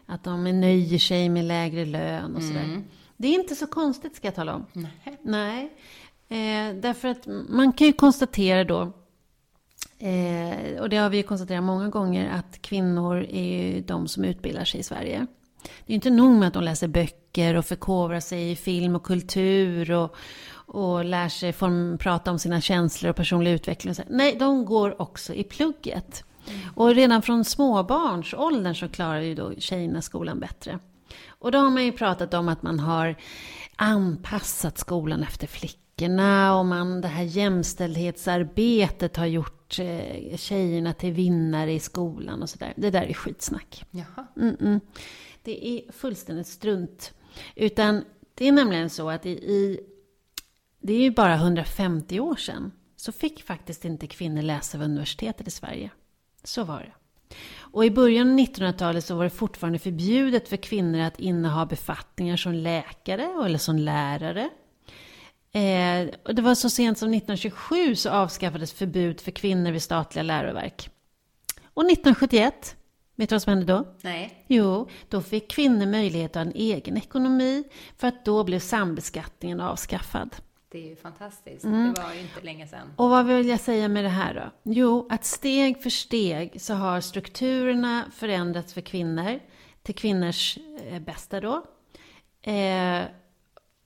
[0.06, 2.63] att de nöjer sig med lägre lön och sådär.
[2.63, 2.84] Mm.
[3.18, 4.66] Det är inte så konstigt ska jag tala om.
[4.74, 5.20] Nej.
[5.22, 5.72] Nej.
[6.30, 8.82] Eh, därför att man kan ju konstatera då,
[10.00, 14.66] eh, och det har vi ju konstaterat många gånger, att kvinnor är de som utbildar
[14.66, 15.28] sig i Sverige.
[15.86, 19.04] Det är inte nog med att de läser böcker och förkovrar sig i film och
[19.04, 20.16] kultur och,
[20.54, 23.92] och lär sig form, prata om sina känslor och personlig utveckling.
[23.92, 24.06] Och.
[24.10, 26.24] Nej, de går också i plugget.
[26.47, 26.60] Mm.
[26.75, 30.79] Och redan från småbarnsåldern så klarar ju då tjejerna skolan bättre.
[31.27, 33.15] Och då har man ju pratat om att man har
[33.75, 41.73] anpassat skolan efter flickorna och man, det här jämställdhetsarbetet har gjort eh, tjejerna till vinnare
[41.73, 42.73] i skolan och sådär.
[42.75, 43.86] Det där är skitsnack.
[44.38, 44.79] Mm -mm.
[45.43, 47.13] Det är fullständigt strunt.
[47.56, 48.03] Utan
[48.36, 49.79] det är nämligen så att i, i
[50.82, 55.47] det är ju bara 150 år sedan så fick faktiskt inte kvinnor läsa vid universitetet
[55.47, 55.91] i Sverige.
[56.43, 56.91] Så var det.
[57.73, 62.38] Och i början av 1900-talet så var det fortfarande förbjudet för kvinnor att inneha befattningar
[62.38, 64.49] som läkare eller som lärare.
[65.51, 70.23] Eh, och det var så sent som 1927 så avskaffades förbud för kvinnor vid statliga
[70.23, 70.89] läroverk.
[71.73, 72.75] Och 1971,
[73.15, 73.88] vet du vad som hände då?
[74.01, 74.45] Nej.
[74.47, 77.63] Jo, då fick kvinnor möjlighet att ha en egen ekonomi
[77.97, 80.36] för att då blev sambeskattningen avskaffad.
[80.73, 81.65] Det är ju fantastiskt.
[81.65, 81.93] Mm.
[81.93, 82.93] Det var ju inte länge sedan.
[82.95, 84.71] Och vad vill jag säga med det här då?
[84.71, 89.39] Jo, att steg för steg så har strukturerna förändrats för kvinnor
[89.83, 91.65] till kvinnors eh, bästa då.
[92.51, 93.01] Eh,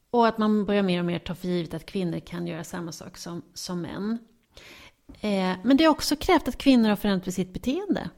[0.10, 2.92] och att man börjar mer och mer ta för givet att kvinnor kan göra samma
[2.92, 4.18] sak som, som män.
[5.22, 8.10] Eh, men det har också krävt att kvinnor har förändrat sitt beteende.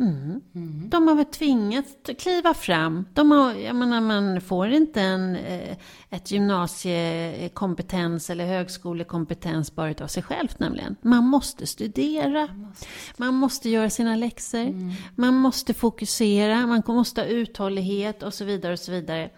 [0.00, 0.40] Mm.
[0.54, 0.90] Mm.
[0.90, 3.06] De har väl tvingats kliva fram.
[3.14, 5.76] De har, jag menar, man får inte en, eh,
[6.10, 10.96] ett gymnasiekompetens eller högskolekompetens bara av sig själv nämligen.
[11.02, 12.86] Man måste studera, man måste,
[13.16, 14.92] man måste göra sina läxor, mm.
[15.16, 18.72] man måste fokusera, man måste ha uthållighet och så vidare.
[18.72, 19.30] Och så vidare.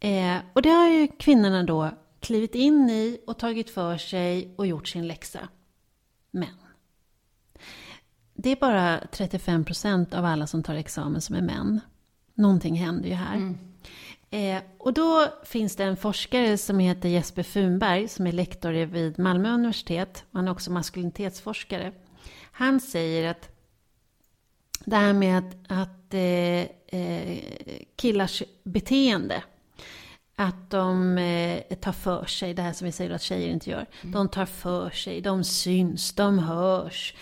[0.00, 4.66] Eh, och det har ju kvinnorna då klivit in i och tagit för sig och
[4.66, 5.48] gjort sin läxa.
[6.30, 6.48] Men
[8.46, 11.80] det är bara 35 procent av alla som tar examen som är män.
[12.34, 13.36] Någonting händer ju här.
[13.36, 13.58] Mm.
[14.30, 19.18] Eh, och då finns det en forskare som heter Jesper Funberg som är lektor vid
[19.18, 20.24] Malmö universitet.
[20.32, 21.92] Han är också maskulinitetsforskare.
[22.52, 23.48] Han säger att
[24.84, 27.38] det här med att, att eh, eh,
[27.96, 29.42] killars beteende
[30.36, 33.86] att de eh, tar för sig, det här som vi säger att tjejer inte gör.
[34.02, 34.12] Mm.
[34.12, 37.14] De tar för sig, de syns, de hörs.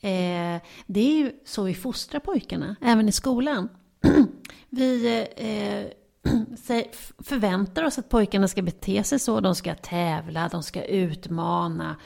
[0.00, 3.68] Eh, det är ju så vi fostrar pojkarna, även i skolan.
[4.68, 5.86] vi eh,
[7.18, 9.40] förväntar oss att pojkarna ska bete sig så.
[9.40, 11.96] De ska tävla, de ska utmana.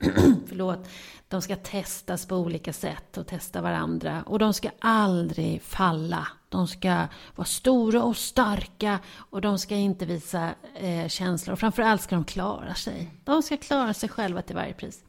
[0.46, 0.88] Förlåt.
[1.28, 4.22] De ska testas på olika sätt och testa varandra.
[4.26, 6.26] Och de ska aldrig falla.
[6.48, 11.52] De ska vara stora och starka och de ska inte visa eh, känslor.
[11.52, 13.10] Och framförallt ska de klara sig.
[13.24, 15.04] De ska klara sig själva till varje pris.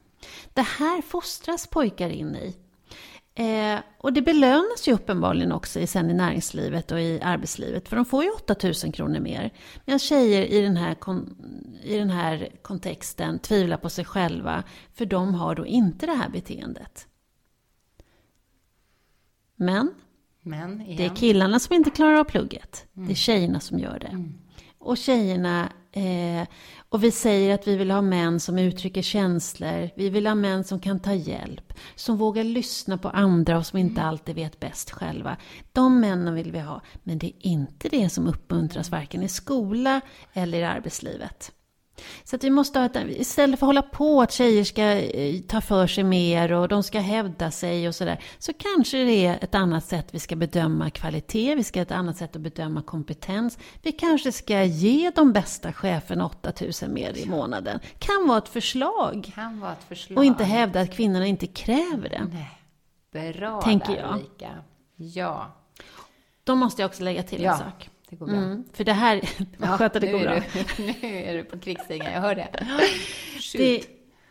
[0.54, 2.56] Det här fostras pojkar in i.
[3.34, 8.04] Eh, och det belönas ju uppenbarligen också sen i näringslivet och i arbetslivet, för de
[8.04, 9.52] får ju 8000 kronor mer.
[9.84, 10.96] Medan tjejer i den, här
[11.82, 16.28] i den här kontexten tvivlar på sig själva, för de har då inte det här
[16.28, 17.06] beteendet.
[19.56, 19.94] Men,
[20.42, 22.86] Men det är killarna som inte klarar av plugget.
[22.96, 23.08] Mm.
[23.08, 24.06] Det är tjejerna som gör det.
[24.06, 24.34] Mm.
[24.78, 26.48] och tjejerna eh,
[26.88, 29.90] och vi säger att vi vill ha män som uttrycker känslor.
[29.96, 31.72] Vi vill ha män som kan ta hjälp.
[31.94, 34.08] Som vågar lyssna på andra och som inte mm.
[34.08, 35.36] alltid vet bäst själva.
[35.72, 36.80] De männen vill vi ha.
[37.02, 40.00] Men det är inte det som uppmuntras varken i skola
[40.32, 41.52] eller i arbetslivet.
[42.24, 45.40] Så att vi måste ha ett, istället för att hålla på att tjejer ska eh,
[45.40, 48.22] ta för sig mer och de ska hävda sig och sådär.
[48.38, 51.90] Så kanske det är ett annat sätt vi ska bedöma kvalitet, vi ska ha ett
[51.90, 53.58] annat sätt att bedöma kompetens.
[53.82, 57.80] Vi kanske ska ge de bästa cheferna 8000 mer i månaden.
[57.98, 59.32] Kan vara ett förslag.
[59.34, 60.18] Kan vara ett förslag.
[60.18, 62.30] Och inte hävda att kvinnorna inte kräver det.
[62.32, 63.32] Nej.
[63.32, 64.14] Bra Tänker där, jag.
[64.14, 64.50] Ulrika.
[64.96, 65.56] Ja.
[66.44, 67.52] Då måste jag också lägga till ja.
[67.52, 67.90] en sak.
[68.12, 68.36] Det går bra.
[68.36, 69.20] Mm, för det här,
[69.58, 70.34] ja, skönt att det går bra.
[70.34, 72.48] Du, nu är du på krigsstigen, jag hör det.
[73.52, 73.82] det.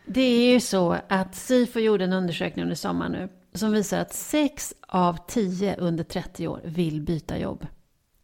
[0.06, 4.12] Det är ju så att Sifo gjorde en undersökning under sommaren nu som visar att
[4.12, 7.66] 6 av 10 under 30 år vill byta jobb.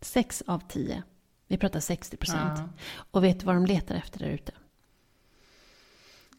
[0.01, 1.03] 6 av 10.
[1.49, 2.59] Vi pratar 60 procent.
[2.59, 2.68] Ja.
[3.11, 4.53] Och vet du vad de letar efter där ute?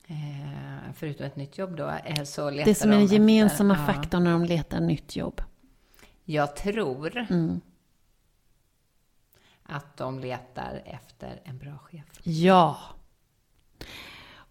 [0.07, 3.93] Eh, förutom ett nytt jobb då, eh, så letar Det som är den gemensamma efter,
[3.93, 5.41] faktorn när de letar nytt jobb.
[6.25, 7.61] Jag tror mm
[9.69, 12.05] att de letar efter en bra chef.
[12.23, 12.79] Ja.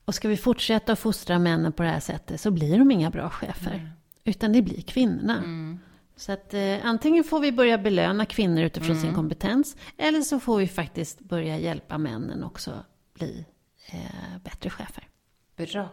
[0.05, 3.11] Och ska vi fortsätta att fostra männen på det här sättet så blir de inga
[3.11, 3.75] bra chefer.
[3.75, 3.89] Mm.
[4.25, 5.37] Utan det blir kvinnorna.
[5.37, 5.79] Mm.
[6.17, 9.03] Så att eh, antingen får vi börja belöna kvinnor utifrån mm.
[9.03, 9.77] sin kompetens.
[9.97, 13.47] Eller så får vi faktiskt börja hjälpa männen också bli
[13.87, 15.09] eh, bättre chefer.
[15.57, 15.89] Bra.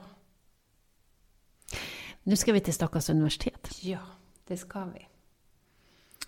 [2.24, 3.70] Nu ska vi till Stockholms universitet.
[3.82, 4.00] Ja,
[4.48, 5.08] det ska vi.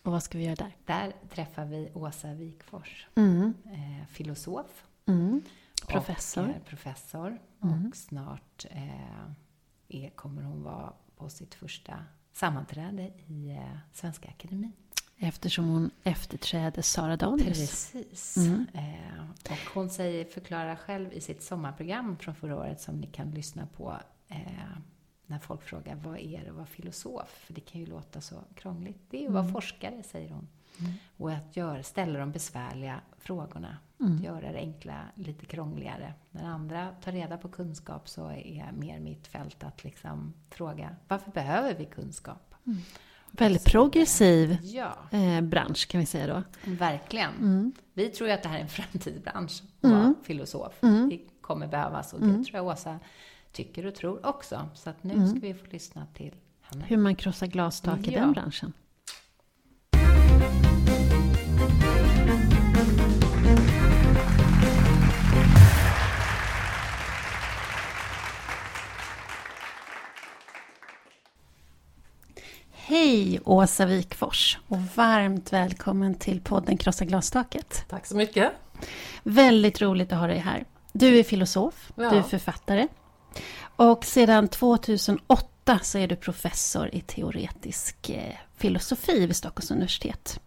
[0.07, 0.75] Och vad ska vi göra där?
[0.85, 3.53] Där träffar vi Åsa Wikfors, mm.
[3.65, 4.85] eh, filosof.
[5.05, 5.41] Mm.
[5.87, 6.43] Professor.
[6.43, 7.39] Och, eh, professor.
[7.63, 7.87] Mm.
[7.87, 8.65] Och snart
[9.89, 14.71] eh, kommer hon vara på sitt första sammanträde i eh, Svenska Akademin.
[15.17, 17.91] Eftersom hon efterträder Sara Danius.
[17.91, 18.37] Precis.
[18.37, 18.65] Mm.
[18.73, 23.31] Eh, och hon säger, förklarar själv i sitt sommarprogram från förra året som ni kan
[23.31, 24.77] lyssna på eh,
[25.27, 27.43] när folk frågar vad är det att vara filosof?
[27.45, 28.99] För det kan ju låta så krångligt.
[29.09, 29.53] Det är ju att vara mm.
[29.53, 30.47] forskare, säger hon.
[30.79, 30.93] Mm.
[31.17, 33.77] Och att göra, ställa de besvärliga frågorna.
[33.99, 34.15] Mm.
[34.15, 36.13] Att göra det enkla lite krångligare.
[36.31, 41.31] När andra tar reda på kunskap så är mer mitt fält att liksom fråga varför
[41.31, 42.55] behöver vi kunskap?
[42.65, 42.77] Mm.
[43.31, 44.93] Väldigt progressiv ja.
[45.11, 46.43] eh, bransch kan vi säga då.
[46.71, 47.33] Verkligen.
[47.33, 47.73] Mm.
[47.93, 50.73] Vi tror ju att det här är en framtidsbransch, att vara filosof.
[50.81, 52.99] Det kommer behövas och det tror jag Åsa
[53.57, 54.69] tycker och tror också.
[54.73, 55.27] Så att nu mm.
[55.27, 56.85] ska vi få lyssna till henne.
[56.87, 58.11] Hur man krossar glastak ja.
[58.11, 58.73] i den branschen.
[72.71, 77.85] Hej Åsa Wikfors och varmt välkommen till podden Krossa glastaket.
[77.89, 78.51] Tack så mycket.
[79.23, 80.65] Väldigt roligt att ha dig här.
[80.93, 82.09] Du är filosof, ja.
[82.09, 82.87] du är författare
[83.75, 90.39] och sedan 2008 så är du professor i teoretisk eh, filosofi vid Stockholms universitet.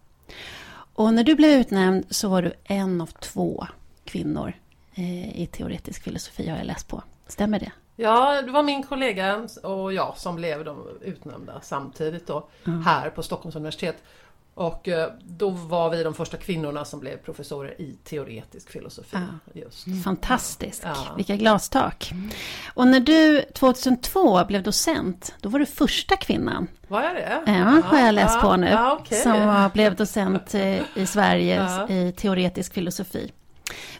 [0.93, 3.67] Och när du blev utnämnd så var du en av två
[4.05, 4.53] kvinnor
[4.95, 7.03] eh, i teoretisk filosofi har jag läst på.
[7.27, 7.71] Stämmer det?
[7.95, 12.81] Ja, det var min kollega och jag som blev de utnämnda samtidigt då mm.
[12.81, 14.03] här på Stockholms universitet.
[14.53, 19.17] Och eh, då var vi de första kvinnorna som blev professorer i teoretisk filosofi.
[19.53, 19.61] Ja.
[19.61, 19.87] Just.
[19.87, 20.01] Mm.
[20.01, 20.95] Fantastiskt, ja.
[21.17, 22.11] vilka glastak.
[22.11, 22.29] Mm.
[22.73, 26.67] Och när du 2002 blev docent, då var du första kvinnan.
[26.87, 27.43] Var jag det?
[27.45, 28.41] Ja, har jag läst ja.
[28.41, 28.77] på nu.
[29.01, 29.21] Okay.
[29.21, 33.31] Som blev docent eh, i Sverige i teoretisk filosofi.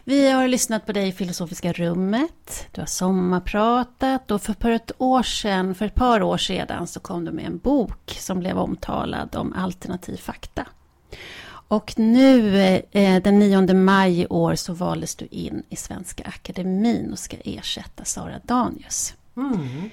[0.04, 5.22] Vi har lyssnat på dig i Filosofiska rummet, du har sommarpratat och för ett år
[5.22, 9.36] sedan, för ett par år sedan så kom du med en bok som blev omtalad
[9.36, 10.66] om alternativ fakta.
[11.44, 12.56] Och nu
[12.90, 17.36] eh, den 9 maj i år så valdes du in i Svenska Akademin och ska
[17.44, 19.14] ersätta Sara Danius.
[19.36, 19.90] Mm.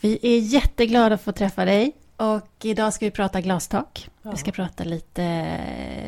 [0.00, 4.08] Vi är jätteglada att få träffa dig och idag ska vi prata glastak.
[4.22, 4.30] Ja.
[4.30, 5.56] Vi ska prata lite,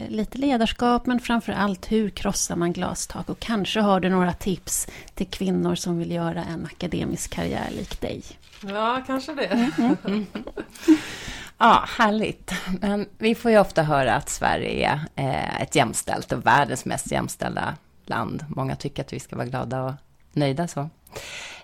[0.09, 3.29] lite ledarskap, men framför allt hur krossar man glastak?
[3.29, 8.01] Och kanske har du några tips till kvinnor som vill göra en akademisk karriär lik
[8.01, 8.23] dig.
[8.61, 9.47] Ja, kanske det.
[9.47, 10.27] Mm, mm.
[11.59, 12.53] ja, härligt.
[12.81, 17.77] Men vi får ju ofta höra att Sverige är ett jämställt och världens mest jämställda
[18.07, 18.44] land.
[18.49, 19.92] Många tycker att vi ska vara glada och
[20.38, 20.88] nöjda så.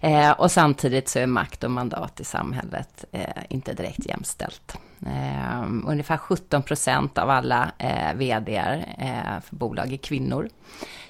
[0.00, 4.76] Eh, och samtidigt så är makt och mandat i samhället eh, inte direkt jämställt.
[5.06, 8.56] Eh, ungefär 17 procent av alla eh, vd
[8.98, 10.48] eh, för bolag är kvinnor.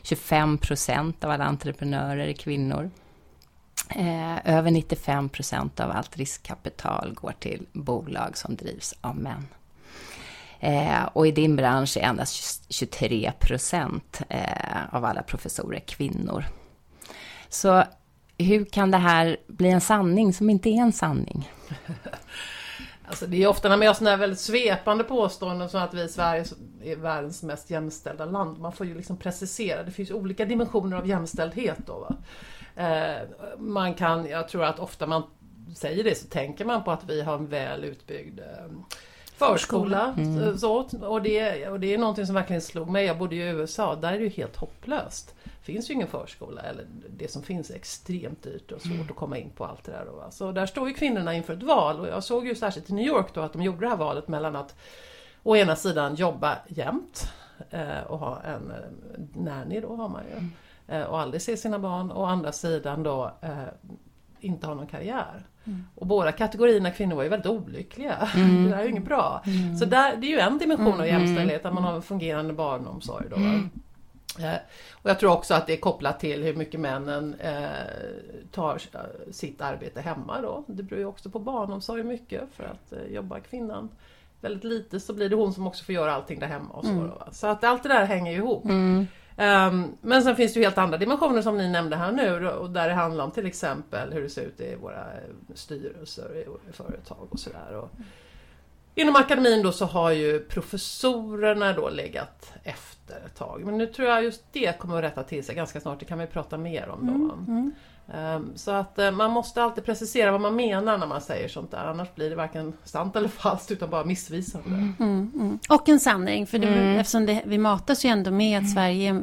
[0.03, 2.91] 25 procent av alla entreprenörer är kvinnor.
[3.89, 9.47] Eh, över 95 procent av allt riskkapital går till bolag som drivs av män.
[10.61, 16.45] Eh, och i din bransch är endast 23 procent eh, av alla professorer kvinnor.
[17.55, 17.85] Så
[18.39, 21.51] hur kan det här bli en sanning som inte är en sanning?
[23.07, 26.03] Alltså det är ofta när man gör sådana här väldigt svepande påståenden som att vi
[26.03, 26.45] i Sverige
[26.83, 28.59] är världens mest jämställda land.
[28.59, 31.99] Man får ju liksom precisera, det finns olika dimensioner av jämställdhet då.
[31.99, 32.17] Va?
[32.83, 35.23] Eh, man kan, jag tror att ofta man
[35.77, 38.71] säger det så tänker man på att vi har en väl utbyggd eh,
[39.35, 40.15] förskola.
[40.17, 40.59] Mm.
[40.59, 43.07] Så, och, det, och det är någonting som verkligen slog mig.
[43.07, 45.35] Jag bodde i USA, där är det ju helt hopplöst.
[45.45, 49.07] Det finns ju ingen förskola, eller det som finns är extremt dyrt och svårt mm.
[49.11, 50.05] att komma in på allt det där.
[50.05, 50.31] Då.
[50.31, 53.07] Så där står ju kvinnorna inför ett val och jag såg ju särskilt i New
[53.07, 54.75] York då att de gjorde det här valet mellan att
[55.43, 57.33] å ena sidan jobba jämt
[57.71, 60.33] eh, och ha en eh, nanny då har man ju.
[60.33, 60.51] Mm.
[60.89, 62.11] Eh, och aldrig se sina barn.
[62.11, 63.51] Och å andra sidan då eh,
[64.45, 65.47] inte ha någon karriär.
[65.65, 65.85] Mm.
[65.95, 68.29] Och båda kategorierna kvinnor var ju väldigt olyckliga.
[68.37, 68.65] Mm.
[68.65, 69.43] Det där är ju inget bra.
[69.47, 69.77] Mm.
[69.77, 71.07] Så där, det är ju en dimension av mm.
[71.07, 73.27] jämställdhet, att man har en fungerande barnomsorg.
[73.31, 73.37] Då.
[73.37, 73.71] Mm.
[74.39, 74.57] Eh,
[74.93, 77.69] och jag tror också att det är kopplat till hur mycket männen eh,
[78.53, 78.81] tar
[79.33, 80.65] sitt arbete hemma då.
[80.67, 83.89] Det beror ju också på barnomsorg mycket för att eh, jobbar kvinnan
[84.41, 86.91] väldigt lite så blir det hon som också får göra allting där hemma och så.
[86.91, 87.11] Mm.
[87.33, 88.65] Så att allt det där hänger ihop.
[89.37, 92.71] Um, men sen finns det ju helt andra dimensioner som ni nämnde här nu och
[92.71, 96.73] där det handlar om till exempel hur det ser ut i våra eh, styrelser i
[96.73, 97.89] företag och sådär.
[98.95, 103.65] Inom akademin då så har ju professorerna då legat efter ett tag.
[103.65, 106.19] Men nu tror jag just det kommer att rätta till sig ganska snart, det kan
[106.19, 107.13] vi prata mer om då.
[107.13, 107.73] Mm, mm.
[108.13, 111.71] Ehm, så att eh, man måste alltid precisera vad man menar när man säger sånt
[111.71, 114.69] där, annars blir det varken sant eller falskt utan bara missvisande.
[114.69, 115.59] Mm, mm, mm.
[115.69, 116.99] Och en sanning, för det, mm.
[116.99, 118.75] eftersom det, vi matas ju ändå med att mm.
[118.75, 119.23] Sverige är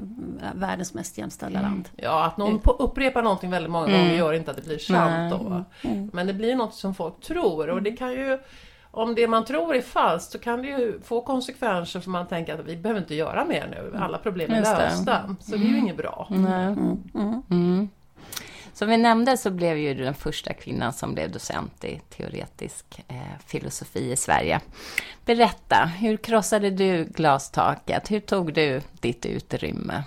[0.54, 1.72] världens mest jämställda mm.
[1.72, 1.90] land.
[1.96, 5.32] Ja, att någon på, upprepar någonting väldigt många gånger gör inte att det blir sant
[5.32, 5.64] då.
[6.14, 8.40] Men det blir något som folk tror och det kan ju
[8.94, 12.54] om det man tror är falskt så kan det ju få konsekvenser för man tänker
[12.54, 15.36] att vi behöver inte göra mer nu, alla problem är lösta.
[15.40, 16.28] Så det är ju inget bra.
[18.74, 23.04] Som vi nämnde så blev ju du den första kvinnan som blev docent i teoretisk
[23.08, 24.62] eh, filosofi i Sverige.
[25.26, 28.12] Berätta, hur krossade du glastaket?
[28.12, 30.04] Hur tog du ditt utrymme?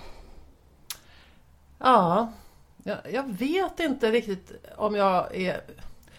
[1.79, 2.31] Ja,
[2.83, 5.61] jag, jag vet inte riktigt om jag är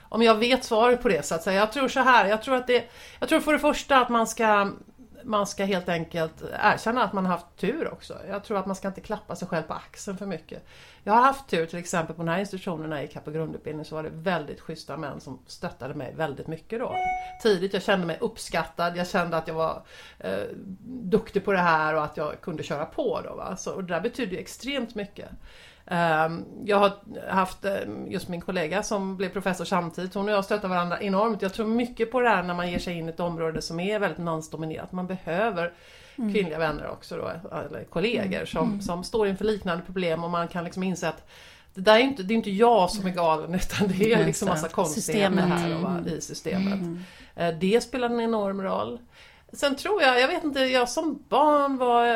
[0.09, 1.61] om jag vet svaret på det så att säga.
[1.61, 4.27] Jag tror så här, jag tror att det, jag tror för det första att man
[4.27, 4.73] ska
[5.27, 8.19] man ska helt enkelt erkänna att man har haft tur också.
[8.29, 10.67] Jag tror att man ska inte klappa sig själv på axeln för mycket.
[11.05, 13.31] Jag har haft tur till exempel på den här institutionen när jag gick här på
[13.31, 16.95] grundutbildning så var det väldigt schyssta män som stöttade mig väldigt mycket då.
[17.43, 19.83] Tidigt, jag kände mig uppskattad, jag kände att jag var
[20.19, 20.45] eh,
[20.87, 23.35] duktig på det här och att jag kunde köra på då.
[23.35, 23.57] Va?
[23.57, 25.29] Så, och det där betyder extremt mycket.
[25.87, 26.93] Ehm, jag har
[27.31, 27.75] haft eh,
[28.09, 31.43] just min kollega som blev professor samtidigt, hon och jag stöttar varandra enormt.
[31.43, 33.81] Jag tror mycket på det här när man ger sig in i ett område som
[33.81, 34.93] är väldigt mansdominerat.
[34.93, 35.73] Man behöver
[36.17, 36.33] mm.
[36.33, 38.47] kvinnliga vänner också då, eller kollegor mm.
[38.47, 38.81] som, mm.
[38.81, 41.29] som står inför liknande problem och man kan liksom inse att
[41.75, 44.49] det där är inte, det är inte jag som är galen utan det är liksom
[44.49, 46.75] massa konstigheter här och, i systemet.
[46.75, 47.05] Mm.
[47.35, 48.99] Eh, det spelar en enorm roll.
[49.53, 52.07] Sen tror jag, jag vet inte, jag som barn var...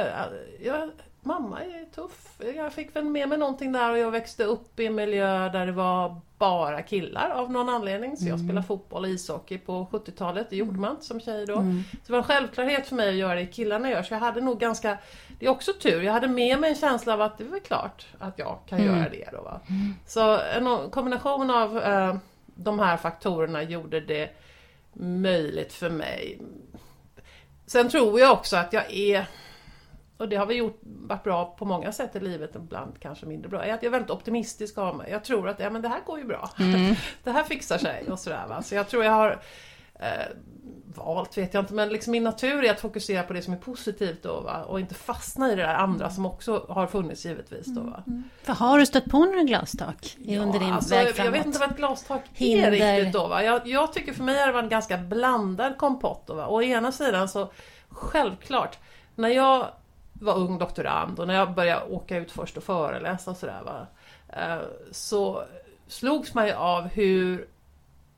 [0.61, 0.91] Jag,
[1.23, 2.41] mamma är tuff.
[2.57, 5.67] Jag fick väl med mig någonting där och jag växte upp i en miljö där
[5.67, 8.17] det var bara killar av någon anledning.
[8.17, 8.47] Så jag mm.
[8.47, 10.47] spelade fotboll och ishockey på 70-talet.
[10.51, 11.57] Det gjorde man inte som tjej då.
[11.57, 11.83] Mm.
[11.93, 14.03] Så det var en självklarhet för mig att göra det killarna gör.
[14.03, 14.99] Så jag hade nog ganska,
[15.39, 18.07] det är också tur, jag hade med mig en känsla av att det var klart
[18.19, 18.97] att jag kan mm.
[18.97, 19.43] göra det då.
[19.43, 19.61] Va?
[19.69, 19.95] Mm.
[20.07, 24.31] Så en kombination av eh, de här faktorerna gjorde det
[24.93, 26.41] möjligt för mig.
[27.67, 29.27] Sen tror jag också att jag är
[30.21, 33.49] och det har vi gjort, varit bra på många sätt i livet, ibland kanske mindre
[33.49, 35.11] bra, jag är väldigt optimistisk av mig.
[35.11, 36.51] Jag tror att ja, men det här går ju bra.
[36.59, 36.95] Mm.
[37.25, 38.47] det här fixar sig och sådär.
[38.49, 38.63] Va?
[38.63, 39.41] Så jag tror jag har
[39.95, 40.37] eh,
[40.95, 43.59] valt, vet jag inte, men liksom min natur är att fokusera på det som är
[43.59, 44.65] positivt då, va?
[44.65, 46.15] och inte fastna i det där andra mm.
[46.15, 47.67] som också har funnits givetvis.
[47.67, 48.03] Då, va?
[48.07, 48.25] Mm.
[48.43, 51.25] För har du stött på några glastak ja, under din alltså, väg framåt?
[51.25, 52.73] Jag vet inte vad ett glastak Hinder.
[52.73, 53.27] är riktigt då.
[53.27, 53.45] Va?
[53.45, 56.27] Jag, jag tycker för mig är det en ganska blandad kompott.
[56.27, 56.47] Då, va?
[56.47, 57.53] Å ena sidan så
[57.89, 58.79] självklart,
[59.15, 59.69] när jag
[60.21, 63.87] var ung doktorand och när jag började åka ut först och föreläsa och sådär va,
[64.29, 65.45] eh, så
[65.87, 67.49] slogs man ju av hur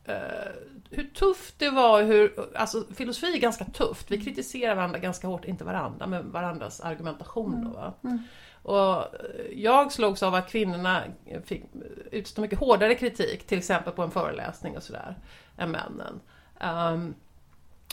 [0.04, 0.52] eh,
[0.94, 4.10] hur tufft det var, hur, alltså filosofi är ganska tufft.
[4.10, 7.64] Vi kritiserar varandra ganska hårt, inte varandra, men varandras argumentation.
[7.64, 7.94] Då, va?
[8.04, 8.16] Mm.
[8.16, 8.24] mm.
[8.62, 9.04] Och
[9.52, 11.02] jag slogs av att kvinnorna
[11.44, 11.64] fick
[12.10, 15.16] utstå mycket hårdare kritik, till exempel på en föreläsning och sådär,
[15.56, 16.20] än männen.
[16.94, 17.14] Um,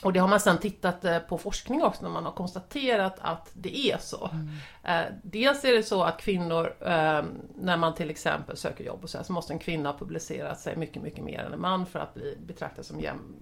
[0.03, 3.49] och det har man sedan tittat eh, på forskning också när man har konstaterat att
[3.53, 4.29] det är så.
[4.33, 4.49] Mm.
[4.83, 7.23] Eh, dels är det så att kvinnor, eh,
[7.55, 10.59] när man till exempel söker jobb och så, här, så måste en kvinna ha publicerat
[10.59, 13.35] sig mycket, mycket mer än en man för att bli betraktad som jäm,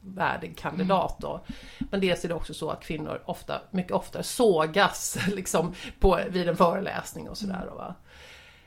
[0.00, 1.40] värdig kandidat då.
[1.90, 6.48] Men dels är det också så att kvinnor ofta, mycket oftare sågas liksom på, vid
[6.48, 7.70] en föreläsning och sådär.
[7.76, 7.94] Va?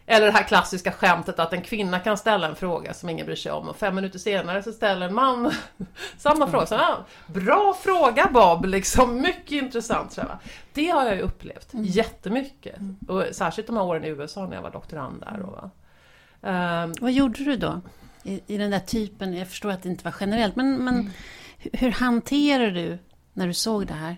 [0.06, 3.36] Eller det här klassiska skämtet att en kvinna kan ställa en fråga som ingen bryr
[3.36, 5.52] sig om och fem minuter senare så ställer en man
[6.18, 6.66] samma fråga.
[6.66, 10.12] Så, ah, bra fråga Bob, liksom, mycket intressant.
[10.12, 10.22] Så
[10.74, 11.86] det har jag ju upplevt mm.
[11.86, 12.78] jättemycket.
[12.78, 12.98] Mm.
[13.08, 15.42] Och särskilt de här åren i USA när jag var doktorand där.
[15.42, 15.64] Och,
[16.50, 17.82] um, Vad gjorde du då?
[18.24, 21.12] I, I, den där typen, jag förstår att det inte var generellt, men, men mm.
[21.74, 22.98] hur hanterar du
[23.34, 24.18] när du såg det här?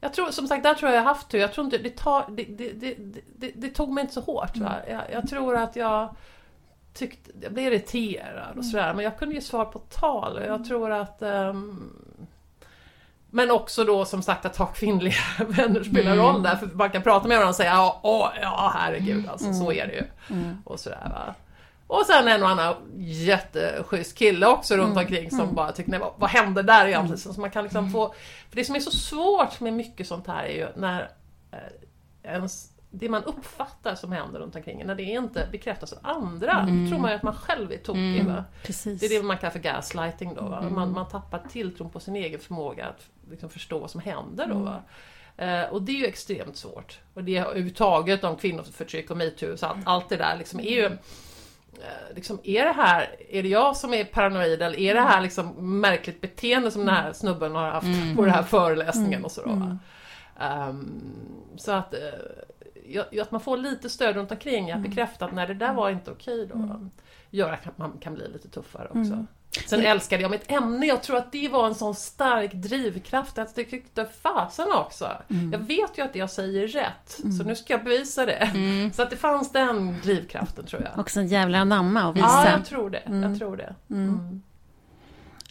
[0.00, 1.38] Jag tror, som sagt, där tror jag jag haft tur.
[1.38, 2.94] Jag tror inte, det, tar, det, det,
[3.36, 4.56] det, det tog mig inte så hårt.
[4.56, 4.72] Mm.
[4.88, 6.14] Jag, jag, tror att jag
[6.94, 8.62] tyckte, jag blev irriterad och mm.
[8.62, 8.94] sådär.
[8.94, 10.36] Men jag kunde ge svar på tal.
[10.36, 10.64] Jag mm.
[10.64, 11.92] tror att um,
[13.30, 15.14] men också då som sagt att ha kvinnliga
[15.48, 16.24] vänner spelar mm.
[16.24, 16.56] roll där.
[16.56, 19.86] För man kan prata med varandra och säga ja, åh, ja herregud alltså, så är
[19.86, 20.04] det ju.
[20.30, 20.62] Mm.
[20.64, 21.34] Och sådär va.
[21.88, 24.98] Och sen en och annan jätteschysst kille också runt mm.
[24.98, 25.54] omkring som mm.
[25.54, 27.22] bara tycker, nej vad, vad hände där egentligen?
[27.22, 27.34] Mm.
[27.34, 27.92] Så man kan liksom mm.
[27.92, 28.14] få,
[28.48, 31.10] för det som är så svårt med mycket sånt här är ju när
[31.52, 36.52] eh, ens, det man uppfattar som händer runt omkring när det inte bekräftas av andra,
[36.52, 36.84] mm.
[36.84, 38.20] då tror man ju att man själv är tokig.
[38.20, 38.42] Mm.
[38.84, 40.46] Det är det man kallar för gaslighting då.
[40.46, 40.74] Mm.
[40.74, 44.54] Man, man tappar tilltron på sin egen förmåga att liksom förstå vad som händer då.
[44.54, 44.82] Va?
[45.36, 46.98] Eh, och det är ju extremt svårt.
[47.14, 50.82] Och det är överhuvudtaget om kvinnoförtryck och metoo, så allt, allt det där liksom är
[50.82, 50.96] ju
[52.14, 55.80] liksom, är det här, är det jag som är paranoid eller är det här liksom
[55.80, 58.16] märkligt beteende som den här snubben har haft mm.
[58.16, 59.78] på den här föreläsningen och så då, mm.
[60.68, 61.02] um,
[61.56, 64.90] Så att, uh, att man får lite stöd runt omkring, att mm.
[64.90, 66.54] bekräfta att nej det där var inte okej då.
[66.54, 66.90] Mm.
[67.30, 69.26] Gör att man kan bli lite tuffare också.
[69.56, 69.68] Mm.
[69.68, 70.86] Sen älskade jag mitt ämne.
[70.86, 75.08] Jag tror att det var en sån stark drivkraft att jag tyckte fasen också.
[75.30, 75.52] Mm.
[75.52, 77.32] Jag vet ju att det jag säger är rätt, mm.
[77.32, 78.32] så nu ska jag bevisa det.
[78.32, 78.92] Mm.
[78.92, 80.98] Så att det fanns den drivkraften tror jag.
[80.98, 82.26] Också en jävla anamma och visa.
[82.26, 83.02] Ja, jag tror det.
[83.04, 83.38] Jag mm.
[83.38, 83.74] tror det.
[83.90, 84.08] Mm.
[84.08, 84.42] Mm.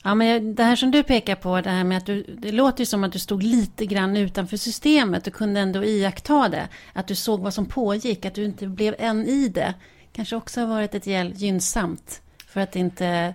[0.04, 2.80] Ja, men det här som du pekar på, det här med att du, det låter
[2.80, 5.24] ju som att du stod lite grann utanför systemet.
[5.24, 6.68] Du kunde ändå iaktta det.
[6.94, 9.74] Att du såg vad som pågick, att du inte blev en i det.
[10.14, 11.08] Kanske också har varit ett
[11.42, 12.22] gynnsamt.
[12.48, 13.34] För att inte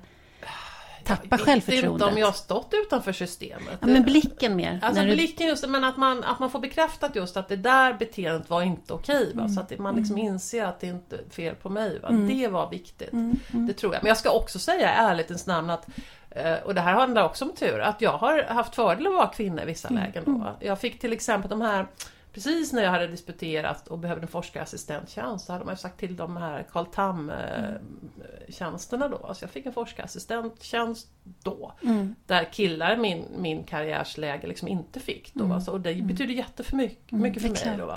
[1.04, 1.92] tappa självförtroendet.
[1.92, 3.78] Inte om jag har stått utanför systemet.
[3.80, 4.80] Ja, men blicken mer.
[4.82, 8.50] Alltså blicken just, men att man, att man får bekräftat just att det där beteendet
[8.50, 9.32] var inte okej.
[9.32, 9.48] Mm.
[9.48, 10.26] Så att man liksom mm.
[10.26, 11.98] inser att det inte är fel på mig.
[11.98, 12.08] Va?
[12.08, 12.28] Mm.
[12.28, 13.12] Det var viktigt.
[13.12, 13.36] Mm.
[13.52, 13.66] mm.
[13.66, 14.02] Det tror jag.
[14.02, 15.88] Men jag ska också säga i ärlighetens namn att
[16.30, 19.26] eh, och det här handlar också om tur, att jag har haft fördel att vara
[19.26, 20.02] kvinna i vissa mm.
[20.02, 20.24] lägen.
[20.24, 20.56] Då.
[20.60, 21.86] Jag fick till exempel de här
[22.32, 26.36] Precis när jag hade disputerat och behövde en forskarassistenttjänst så hade man sagt till de
[26.36, 29.34] här Carl Tam-tjänsterna då.
[29.34, 31.08] Så jag fick en forskarassistenttjänst
[31.42, 31.72] då.
[31.82, 32.14] Mm.
[32.26, 35.44] Där killar min, min karriärsläge liksom inte fick då.
[35.44, 35.56] Mm.
[35.56, 37.78] Alltså, och det betyder jättemycket mm, mycket för mig.
[37.78, 37.96] Då, va?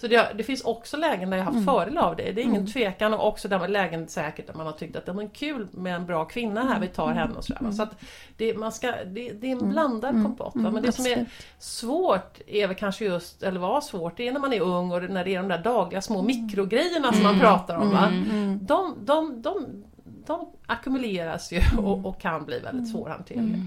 [0.00, 1.66] Så det, det, finns också lägen där jag haft mm.
[1.66, 2.32] fördel av det.
[2.32, 2.66] Det är ingen mm.
[2.66, 3.14] tvekan.
[3.14, 6.06] Och också där lägen säkert där man har tyckt att det är kul med en
[6.06, 7.70] bra kvinna här, vi tar henne och sådär.
[7.70, 8.00] Så att
[8.36, 10.52] det, man ska, det, det är en blandad kompott.
[10.54, 10.70] Va?
[10.70, 11.26] Men det som är
[11.58, 15.02] svårt är väl kanske just, eller var svårt, det är när man är ung och
[15.02, 17.90] när det är de där dagliga små mikrogrejerna som man pratar om.
[17.90, 18.12] Va?
[18.60, 19.84] De, de, de,
[20.26, 23.58] de ackumuleras ju och, och kan bli väldigt svårhanterliga.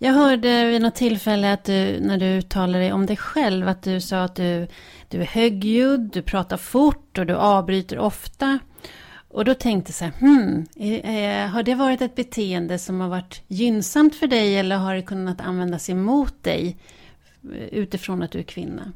[0.00, 3.82] Jag hörde vid något tillfälle att du, när du uttalade dig om dig själv, att
[3.82, 4.68] du sa att du,
[5.08, 8.58] du är högljudd, du pratar fort och du avbryter ofta.
[9.28, 10.66] Och då tänkte jag så här, hmm,
[11.52, 15.40] har det varit ett beteende som har varit gynnsamt för dig eller har det kunnat
[15.40, 16.76] användas emot dig
[17.70, 18.92] utifrån att du är kvinna?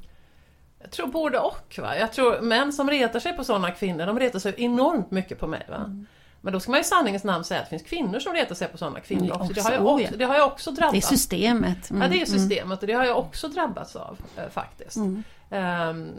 [0.83, 1.79] Jag tror både och.
[1.79, 1.97] Va?
[1.99, 5.47] Jag tror män som retar sig på sådana kvinnor, de retar sig enormt mycket på
[5.47, 5.67] mig.
[5.69, 5.77] Va?
[5.77, 6.07] Mm.
[6.45, 8.69] Men då ska man i sanningens namn säga att det finns kvinnor som retar sig
[8.69, 9.53] på sådana kvinnor mm, också.
[9.53, 11.91] Det har, jag också, det har jag också drabbats Det är systemet.
[11.91, 12.41] Mm, ja, det är mm.
[12.41, 14.97] systemet och det har jag också drabbats av eh, faktiskt.
[14.97, 15.23] Mm.
[15.51, 16.11] Um,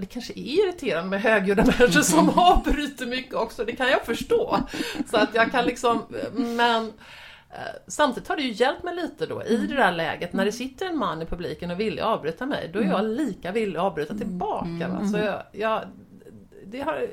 [0.00, 4.58] det kanske är irriterande med högljudda människor som avbryter mycket också, det kan jag förstå.
[5.10, 6.02] Så att jag kan liksom,
[6.32, 6.84] men
[7.50, 10.52] eh, Samtidigt har det ju hjälpt mig lite då i det där läget när det
[10.52, 13.84] sitter en man i publiken och vill avbryta mig, då är jag lika villig att
[13.84, 14.88] avbryta tillbaka.
[14.88, 15.08] Va?
[15.12, 15.82] Så jag, jag,
[16.66, 17.08] det har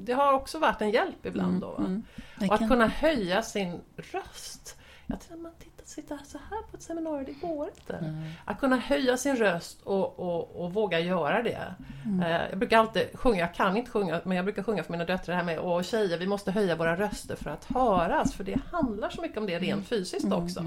[0.00, 1.76] det har också varit en hjälp ibland då.
[1.76, 2.04] Mm,
[2.38, 2.50] mm.
[2.50, 4.76] Och att kunna höja sin röst.
[5.06, 7.96] Jag tänkte, man tittar, sitta så här på ett seminarium, det går inte.
[7.96, 8.24] Mm.
[8.44, 11.74] Att kunna höja sin röst och, och, och våga göra det.
[12.04, 12.20] Mm.
[12.20, 15.04] Eh, jag brukar alltid sjunga, jag kan inte sjunga, men jag brukar sjunga för mina
[15.04, 18.34] döttrar här med och tjejer, vi måste höja våra röster för att höras.
[18.34, 19.84] För det handlar så mycket om det rent mm.
[19.84, 20.44] fysiskt mm.
[20.44, 20.64] också.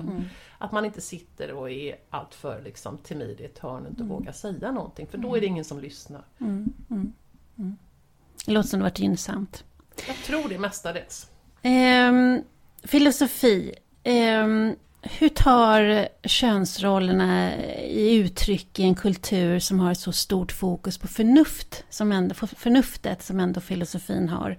[0.58, 4.32] Att man inte sitter och är alltör liksom, timid i ett hörn och inte vågar
[4.32, 6.24] säga någonting, för då är det ingen som lyssnar.
[8.46, 9.64] Det låter som det varit gynnsamt.
[10.08, 11.28] Jag tror det mestadels.
[11.62, 12.12] Eh,
[12.84, 13.74] filosofi.
[14.04, 14.48] Eh,
[15.02, 21.08] hur tar könsrollerna i uttryck i en kultur som har ett så stort fokus på
[21.08, 24.58] förnuft, som ändå, förnuftet som ändå filosofin har?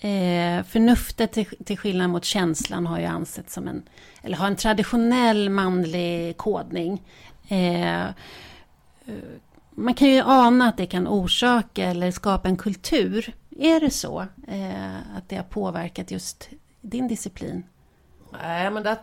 [0.00, 3.82] Eh, förnuftet till, till skillnad mot känslan har ju ansetts som en,
[4.22, 7.02] eller har en traditionell manlig kodning.
[7.48, 8.04] Eh,
[9.70, 13.32] man kan ju ana att det kan orsaka eller skapa en kultur.
[13.58, 14.20] Är det så?
[14.48, 16.48] Eh, att det har påverkat just
[16.80, 17.64] din disciplin?
[18.32, 18.98] Nej, men det,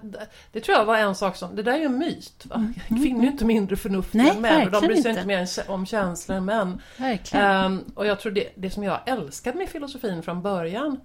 [0.51, 1.55] det, tror jag var en sak som...
[1.55, 2.45] Det där är ju en myt.
[2.45, 2.55] Va?
[2.55, 3.01] Mm.
[3.01, 4.71] Kvinnor är inte mindre förnuftiga Nej, än män.
[4.71, 6.81] De bryr sig inte mer om känslor än män.
[7.33, 10.99] Um, och jag tror det, det som jag älskade med filosofin från början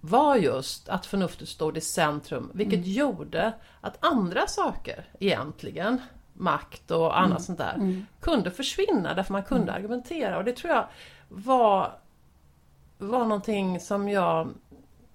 [0.00, 2.90] var just att förnuftet stod i centrum, vilket mm.
[2.90, 6.00] gjorde att andra saker egentligen,
[6.36, 7.42] makt och annat mm.
[7.42, 8.06] sånt där, mm.
[8.20, 9.74] kunde försvinna därför man kunde mm.
[9.74, 10.38] argumentera.
[10.38, 10.86] Och det tror jag
[11.28, 11.92] var,
[12.98, 14.48] var någonting som jag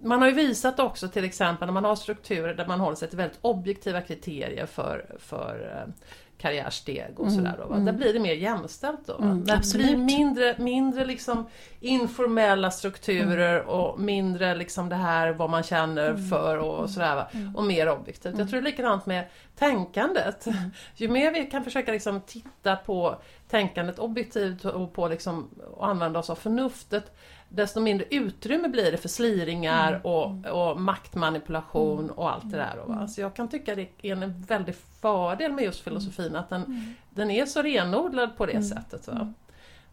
[0.04, 3.10] man har ju visat också till exempel när man har strukturer där man håller sig
[3.10, 5.94] till väldigt objektiva kriterier för, för eh,
[6.42, 7.56] karriärsteg och mm, sådär.
[7.58, 7.86] Då, mm.
[7.86, 9.18] Där blir det mer jämställt då.
[9.18, 11.46] Mm, det blir mindre, mindre liksom
[11.80, 13.70] informella strukturer mm.
[13.70, 16.28] och mindre liksom det här vad man känner mm.
[16.28, 16.88] för och mm.
[16.88, 17.26] sådär.
[17.56, 18.38] Och mer objektivt.
[18.38, 20.48] Jag tror det är likadant med tänkandet.
[20.96, 26.20] Ju mer vi kan försöka liksom titta på tänkandet objektivt och på liksom, och använda
[26.20, 27.12] oss av förnuftet
[27.54, 30.02] desto mindre utrymme blir det för sliringar mm.
[30.02, 32.84] och, och maktmanipulation och allt det där.
[32.88, 33.08] Va?
[33.08, 36.94] Så jag kan tycka det är en väldig fördel med just filosofin att den, mm.
[37.10, 38.64] den är så renodlad på det mm.
[38.64, 39.08] sättet.
[39.08, 39.34] Va?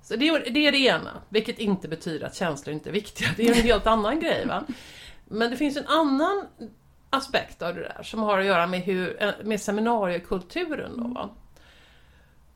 [0.02, 3.28] Så det, är, det är det ena, vilket inte betyder att känslor inte är viktiga.
[3.36, 4.46] Det är en helt annan grej.
[4.46, 4.64] Va?
[5.24, 6.44] Men det finns en annan
[7.10, 10.92] aspekt av det där som har att göra med, hur, med seminariekulturen.
[10.96, 11.28] Då, va?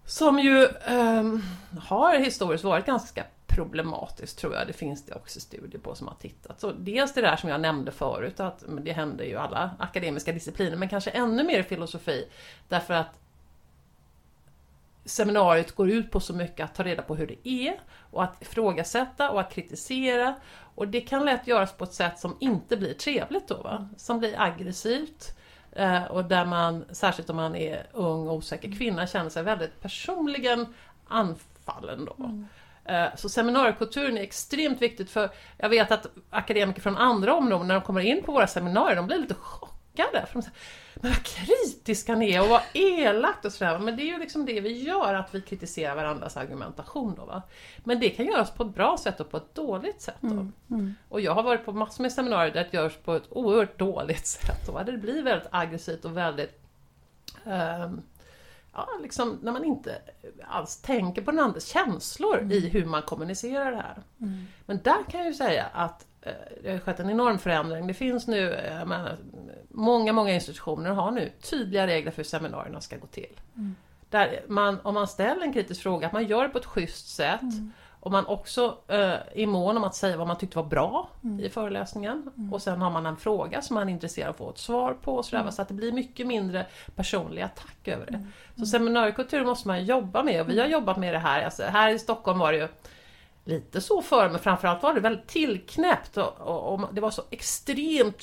[0.04, 1.42] Som ju um,
[1.80, 3.24] har historiskt varit ganska
[3.54, 4.66] problematiskt tror jag.
[4.66, 6.60] Det finns det också studier på som har tittat.
[6.60, 10.76] Så dels det där som jag nämnde förut, att det händer ju alla akademiska discipliner,
[10.76, 12.28] men kanske ännu mer i filosofi.
[12.68, 13.18] Därför att
[15.04, 17.80] seminariet går ut på så mycket att ta reda på hur det är
[18.10, 20.34] och att ifrågasätta och att kritisera.
[20.74, 23.88] Och det kan lätt göras på ett sätt som inte blir trevligt då, va?
[23.96, 25.38] som blir aggressivt.
[25.72, 29.80] Eh, och där man, särskilt om man är ung och osäker kvinna, känner sig väldigt
[29.80, 30.66] personligen
[31.08, 32.24] anfallen då.
[32.24, 32.46] Mm.
[32.84, 37.74] Eh, så seminariekulturen är extremt viktigt för jag vet att akademiker från andra områden när
[37.74, 40.26] de kommer in på våra seminarier, de blir lite chockade.
[40.26, 40.56] För de säger,
[40.94, 43.78] men vad kritiska ni är och vad elakt och sådär.
[43.78, 47.24] Men det är ju liksom det vi gör, att vi kritiserar varandras argumentation då.
[47.24, 47.42] Va?
[47.84, 50.22] Men det kan göras på ett bra sätt och på ett dåligt sätt.
[50.22, 50.94] Mm, mm.
[51.08, 54.26] Och jag har varit på massor med seminarier där det görs på ett oerhört dåligt
[54.26, 54.66] sätt.
[54.66, 56.60] Då, Det blir väldigt aggressivt och väldigt
[57.44, 58.02] um,
[58.72, 59.98] ja, liksom, när man inte
[60.44, 62.52] alls tänker på den andras känslor mm.
[62.52, 64.02] i hur man kommunicerar det här.
[64.20, 64.46] Mm.
[64.66, 67.86] Men där kan jag ju säga att eh, det har skett en enorm förändring.
[67.86, 69.16] Det finns nu, eh, menar,
[69.68, 73.40] många, många institutioner har nu tydliga regler för hur seminarierna ska gå till.
[73.56, 73.74] Mm.
[74.10, 77.08] Där man, om man ställer en kritisk fråga, att man gör det på ett schysst
[77.08, 77.42] sätt.
[77.42, 77.72] Mm.
[78.02, 81.40] Och man också eh, är mån om att säga vad man tyckte var bra mm.
[81.40, 82.30] i föreläsningen.
[82.36, 82.52] Mm.
[82.52, 84.96] Och sen har man en fråga som man är intresserad av att få ett svar
[85.02, 85.22] på.
[85.22, 85.52] Så, mm.
[85.52, 88.14] så att det blir mycket mindre personlig attack över det.
[88.14, 88.32] Mm.
[88.56, 91.44] Så seminariekultur måste man jobba med och vi har jobbat med det här.
[91.44, 92.68] Alltså, här i Stockholm var det ju
[93.44, 97.22] lite så förr men framförallt var det väldigt tillknäppt och, och, och det var så
[97.30, 98.22] extremt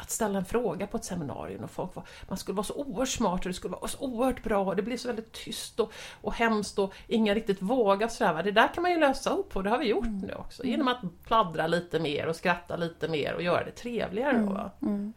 [0.00, 3.08] att ställa en fråga på ett seminarium och folk var, man skulle vara så oerhört
[3.08, 5.92] smart och det skulle vara så oerhört bra och det blir så väldigt tyst och,
[6.20, 8.42] och hemskt och ingen riktigt vågar sådär.
[8.42, 10.18] Det där kan man ju lösa upp och det har vi gjort mm.
[10.18, 14.36] nu också genom att pladdra lite mer och skratta lite mer och göra det trevligare.
[14.36, 14.70] Mm.
[14.82, 15.12] Mm.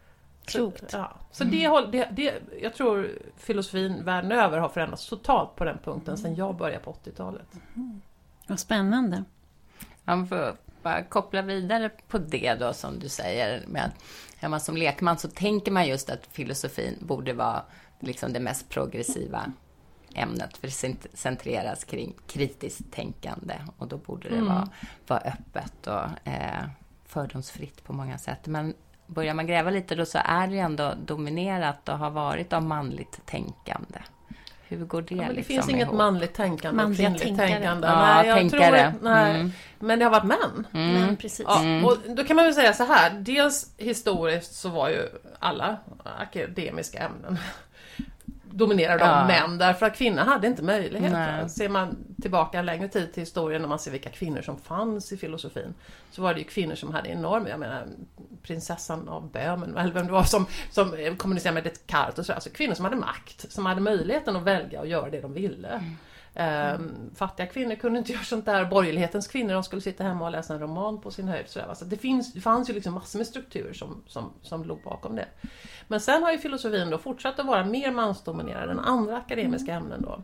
[0.46, 0.92] Klokt.
[0.92, 1.18] Så, ja.
[1.32, 6.18] så det, det, det, jag tror filosofin världen över har förändrats totalt på den punkten
[6.18, 7.48] sedan jag började på 80-talet.
[7.76, 8.02] Mm.
[8.48, 9.24] Vad spännande.
[10.04, 14.04] Man får bara koppla vidare på det då som du säger med att
[14.44, 17.64] hemma som lekman så tänker man just att filosofin borde vara
[18.00, 19.52] liksom det mest progressiva
[20.16, 24.48] ämnet, för det centreras kring kritiskt tänkande och då borde det mm.
[24.48, 24.70] vara,
[25.08, 26.64] vara öppet och eh,
[27.06, 28.48] fördomsfritt på många sätt.
[28.48, 28.74] Men
[29.08, 33.26] börjar man gräva lite då så är det ändå dominerat och har varit av manligt
[33.26, 34.00] tänkande.
[34.68, 35.98] Hur går det ja, Det liksom finns inget ihop?
[35.98, 37.48] manligt tänkande och kvinnligt tänkare.
[37.48, 37.88] tänkande.
[37.88, 38.92] Ja, nej, jag tänkare.
[38.92, 39.36] Tror, nej.
[39.36, 39.52] Mm.
[39.80, 40.68] Men det har varit män.
[40.74, 40.94] Mm.
[40.94, 41.46] Men, precis.
[41.48, 41.86] Ja, mm.
[41.86, 43.12] och då kan man väl säga så här.
[43.20, 45.10] Dels historiskt så var ju
[45.40, 45.78] alla
[46.20, 47.38] akademiska ämnen
[48.58, 49.28] dominerade av ja.
[49.28, 51.52] män därför att kvinnor hade inte möjlighet.
[51.52, 55.18] Ser man tillbaka längre tid till historien när man ser vilka kvinnor som fanns i
[55.18, 55.74] filosofin
[56.12, 57.88] så var det ju kvinnor som hade enorm, jag menar
[58.44, 62.34] prinsessan av Böhmen eller vem det var som, som kommunicerade med Descartes och så.
[62.34, 65.68] Alltså kvinnor som hade makt, som hade möjligheten att välja och göra det de ville.
[65.68, 65.98] Mm.
[66.36, 67.12] Mm.
[67.16, 68.66] fattiga kvinnor kunde inte göra sånt där.
[68.66, 71.46] Borgerlighetens kvinnor de skulle sitta hemma och läsa en roman på sin höjd.
[71.48, 75.16] Så det, finns, det fanns ju liksom massor med strukturer som, som, som låg bakom
[75.16, 75.28] det.
[75.88, 80.02] Men sen har ju filosofin då fortsatt att vara mer mansdominerad än andra akademiska ämnen.
[80.02, 80.24] Då.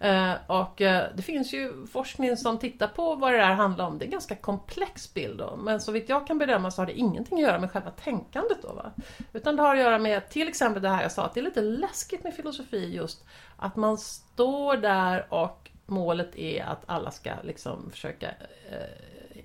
[0.00, 3.98] Eh, och eh, det finns ju forskning som tittar på vad det där handlar om.
[3.98, 5.56] Det är en ganska komplex bild då.
[5.56, 8.62] Men så vitt jag kan bedöma så har det ingenting att göra med själva tänkandet
[8.62, 8.72] då.
[8.72, 8.92] Va?
[9.32, 11.44] Utan det har att göra med till exempel det här jag sa, att det är
[11.44, 13.24] lite läskigt med filosofi just
[13.56, 18.28] att man står där och målet är att alla ska liksom försöka
[18.70, 19.42] eh,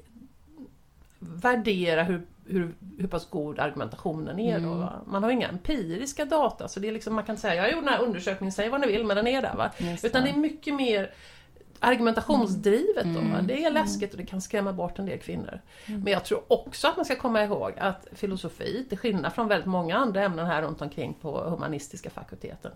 [1.19, 4.59] värdera hur, hur, hur pass god argumentationen är.
[4.59, 5.01] Då, va?
[5.05, 7.93] Man har inga empiriska data så det är liksom, man kan säga jag gjorde den
[7.93, 9.55] här undersökningen, säg vad ni vill men den är där.
[9.55, 9.71] Va?
[10.03, 11.11] Utan det är mycket mer
[11.79, 13.03] argumentationsdrivet.
[13.03, 13.47] Då, mm.
[13.47, 15.61] Det är läskigt och det kan skrämma bort en del kvinnor.
[15.85, 16.01] Mm.
[16.01, 19.67] Men jag tror också att man ska komma ihåg att filosofi, till skillnad från väldigt
[19.67, 22.71] många andra ämnen här runt omkring på humanistiska fakulteten,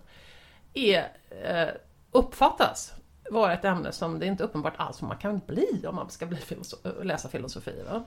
[0.74, 1.12] är,
[1.44, 1.68] eh,
[2.12, 2.94] uppfattas
[3.30, 6.10] vara ett ämne som det är inte uppenbart alls vad man kan bli om man
[6.10, 7.82] ska bli filosof, läsa filosofi.
[7.90, 8.04] Va?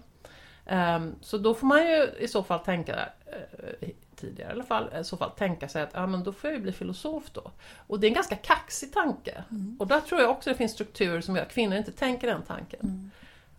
[0.66, 4.90] Um, så då får man ju i så fall tänka, uh, tidigare i alla fall,
[5.02, 7.52] i så fall tänka sig att ja, men då får jag ju bli filosof då.
[7.88, 9.44] Och det är en ganska kaxig tanke.
[9.52, 9.78] Mm.
[9.80, 12.42] Och där tror jag också det finns strukturer som gör att kvinnor inte tänker den
[12.42, 12.80] tanken.
[12.84, 13.12] Mm.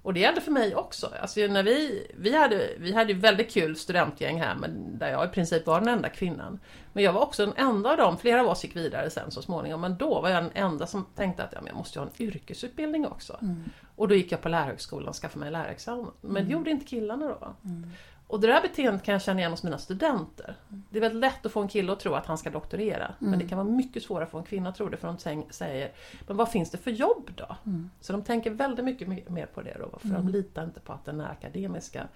[0.02, 1.12] Och det gällde för mig också.
[1.20, 5.28] Alltså när vi, vi, hade, vi hade väldigt kul studentgäng här, men där jag i
[5.28, 6.60] princip var den enda kvinnan.
[6.92, 9.42] Men jag var också den enda av dem, flera av oss gick vidare sen så
[9.42, 12.06] småningom, men då var jag den enda som tänkte att ja, men jag måste ha
[12.06, 13.38] en yrkesutbildning också.
[13.42, 13.70] Mm.
[13.96, 16.10] Och då gick jag på lärarhögskolan och skaffade mig lärarexamen.
[16.20, 16.44] Men mm.
[16.44, 17.54] det gjorde inte killarna då.
[17.64, 17.90] Mm.
[18.32, 20.54] Och det där beteendet kan jag känna igen hos mina studenter.
[20.90, 23.04] Det är väldigt lätt att få en kille att tro att han ska doktorera.
[23.04, 23.30] Mm.
[23.30, 25.44] Men det kan vara mycket svårare att få en kvinna att tro det för de
[25.50, 25.92] säger
[26.26, 27.56] Men vad finns det för jobb då?
[27.66, 27.90] Mm.
[28.00, 29.98] Så de tänker väldigt mycket mer på det då.
[29.98, 30.26] För mm.
[30.26, 32.08] de litar inte på att den akademiska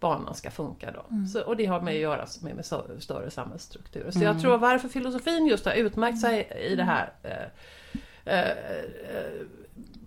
[0.00, 1.04] banan ska funka då.
[1.10, 1.26] Mm.
[1.26, 2.64] Så, och det har med att göra med, med
[3.02, 4.10] större samhällsstrukturer.
[4.10, 4.42] Så jag mm.
[4.42, 7.42] tror varför filosofin just har utmärkt sig i det här eh,
[8.24, 9.46] eh, eh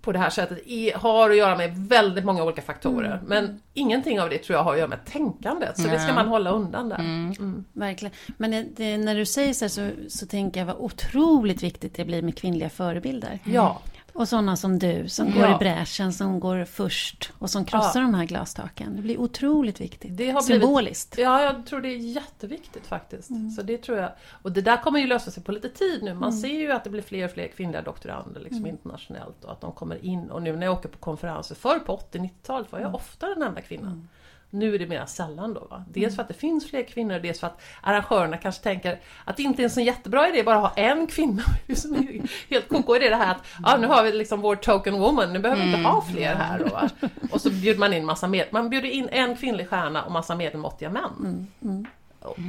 [0.01, 0.59] på det här sättet
[0.95, 3.13] har att göra med väldigt många olika faktorer.
[3.13, 3.25] Mm.
[3.25, 5.77] Men ingenting av det tror jag har att göra med tänkandet.
[5.77, 5.91] Så ja.
[5.91, 6.99] det ska man hålla undan där.
[6.99, 7.33] Mm.
[7.39, 7.65] Mm.
[7.73, 8.13] Verkligen.
[8.37, 12.21] Men det, när du säger så, så, så tänker jag vad otroligt viktigt det blir
[12.21, 13.39] med kvinnliga förebilder.
[13.43, 13.81] Ja.
[14.15, 15.33] Och sådana som du, som ja.
[15.33, 18.05] går i bräschen, som går först och som krossar ja.
[18.05, 18.95] de här glastaken.
[18.95, 20.17] Det blir otroligt viktigt.
[20.17, 21.11] Det har Symboliskt.
[21.11, 23.29] Blivit, ja, jag tror det är jätteviktigt faktiskt.
[23.29, 23.51] Mm.
[23.51, 24.11] Så det tror jag.
[24.41, 26.13] Och det där kommer ju lösa sig på lite tid nu.
[26.13, 26.41] Man mm.
[26.41, 28.69] ser ju att det blir fler och fler kvinnliga doktorander liksom mm.
[28.69, 30.31] internationellt och att de kommer in.
[30.31, 32.95] Och nu när jag åker på konferenser, förr på 80-90-talet var jag mm.
[32.95, 34.07] ofta den enda kvinnan.
[34.49, 35.67] Nu är det mer sällan då.
[35.69, 35.85] Va?
[35.87, 36.15] Dels mm.
[36.15, 39.61] för att det finns fler kvinnor, dels för att arrangörerna kanske tänker att det inte
[39.61, 41.43] är en så jättebra idé bara att ha en kvinna.
[42.49, 45.39] helt koko idé det här att ja, nu har vi liksom vår token woman, nu
[45.39, 46.13] behöver vi inte ha mm.
[46.13, 46.59] fler här.
[46.59, 46.89] Då, va?
[47.31, 50.35] Och så bjuder man in massa med, man bjuder in en kvinnlig stjärna och massa
[50.35, 51.13] medelmåttiga män.
[51.19, 51.47] Mm.
[51.61, 51.87] Mm.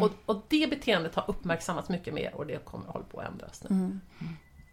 [0.03, 3.29] Och, och, det beteendet har uppmärksammats mycket mer och det kommer att hålla på att
[3.29, 3.77] ändras nu.
[3.77, 4.01] Mm.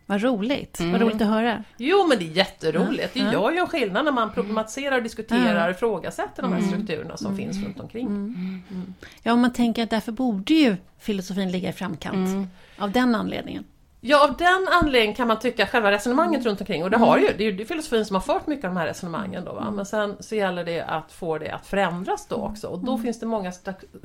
[0.06, 0.91] Vad roligt, mm.
[0.91, 1.64] vad roligt att höra.
[1.78, 3.14] Jo men det är jätteroligt.
[3.14, 6.72] Det gör ju en skillnad när man problematiserar, diskuterar, och ifrågasätter de här mm.
[6.72, 7.38] strukturerna som mm.
[7.38, 8.08] finns runt omkring.
[8.08, 8.64] Mm.
[8.72, 8.93] Mm.
[9.24, 12.49] Ja, om man tänker att därför borde ju filosofin ligga i framkant.
[12.78, 13.64] Av den anledningen.
[14.06, 16.49] Ja, av den anledningen kan man tycka själva resonemanget mm.
[16.49, 18.72] runt omkring och det har ju, det är ju filosofin som har fört mycket av
[18.72, 19.72] de här resonemangen då va?
[19.72, 23.04] men sen så gäller det att få det att förändras då också och då mm.
[23.04, 23.51] finns det många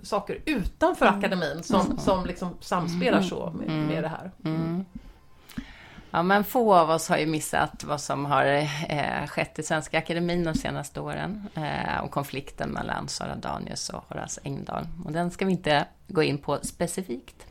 [0.02, 4.30] saker utanför akademin som, som liksom samspelar så med, med det här.
[6.10, 8.44] Ja, men få av oss har ju missat vad som har
[8.88, 11.48] eh, skett i Svenska Akademin de senaste åren.
[11.54, 14.86] Eh, och konflikten mellan Sara Danius och Horace Engdahl.
[15.04, 17.46] Och den ska vi inte gå in på specifikt.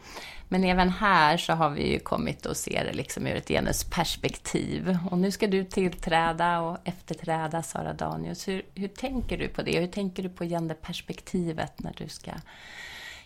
[0.49, 4.97] Men även här så har vi ju kommit att se det liksom ur ett genusperspektiv.
[5.12, 8.47] Och nu ska du tillträda och efterträda Sara Danius.
[8.47, 9.80] Hur, hur tänker du på det?
[9.80, 12.32] Hur tänker du på genderperspektivet när du ska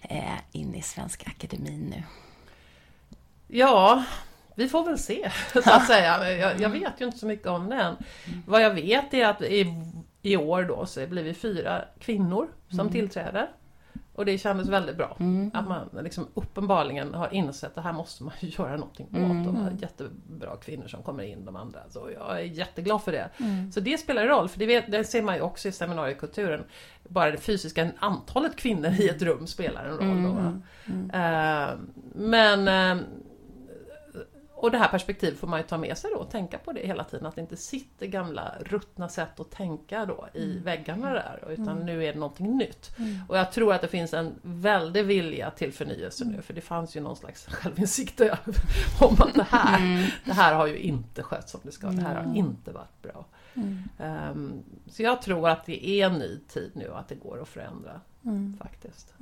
[0.02, 2.04] eh, in i Svenska Akademin nu?
[3.48, 4.04] Ja,
[4.62, 6.32] vi får väl se, så att säga.
[6.32, 7.96] Jag, jag, vet ju inte så mycket om det än.
[8.46, 9.74] Vad jag vet är att i,
[10.22, 12.92] i år då så blir vi fyra kvinnor som mm.
[12.92, 13.50] tillträder.
[14.14, 15.18] Och det kändes väldigt bra.
[15.20, 15.52] Mm.
[15.54, 19.16] Att man liksom uppenbarligen har insett att här måste man göra någonting åt.
[19.16, 19.46] Mm.
[19.46, 21.80] De har jättebra kvinnor som kommer in, de andra.
[21.90, 23.30] Så jag är jätteglad för det.
[23.38, 23.72] Mm.
[23.72, 26.64] Så det spelar roll, för det, vet, det ser man ju också i seminariekulturen.
[27.10, 30.24] Bara det fysiska antalet kvinnor i ett rum spelar en roll.
[30.24, 30.30] Då,
[31.18, 31.70] uh,
[32.16, 33.04] men uh,
[34.62, 36.88] och det här perspektivet får man ju ta med sig då och tänka på det
[36.88, 37.26] hela tiden.
[37.26, 40.64] Att det inte sitter gamla ruttna sätt att tänka då i mm.
[40.64, 41.46] väggarna där.
[41.50, 41.86] Utan mm.
[41.86, 43.00] nu är det någonting nytt.
[43.00, 43.20] Mm.
[43.30, 46.42] Och jag tror att det finns en väldig vilja till förnyelse nu.
[46.42, 48.22] För det fanns ju någon slags självinsikt
[49.02, 50.10] om att det här, mm.
[50.26, 51.88] det här har ju inte skött som det ska.
[51.88, 52.36] Det här har mm.
[52.36, 53.26] inte varit bra.
[54.32, 57.48] Um, så jag tror att det är en ny tid nu att det går att
[57.48, 58.02] förändra.
[58.60, 59.14] Faktiskt.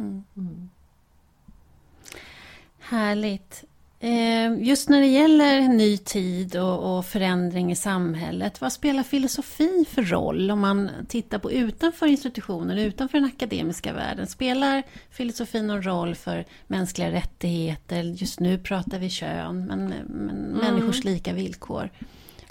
[2.79, 3.63] Härligt.
[4.01, 10.01] Eh, just när det gäller ny tid och, förändring i samhället, vad spelar filosofi för
[10.01, 14.27] roll om man tittar på utanför institutionen, utanför den akademiska världen?
[14.27, 18.03] Spelar filosofin någon roll för mänskliga rättigheter?
[18.03, 20.51] Just nu pratar vi kön, men, men mm.
[20.51, 21.89] människors lika villkor.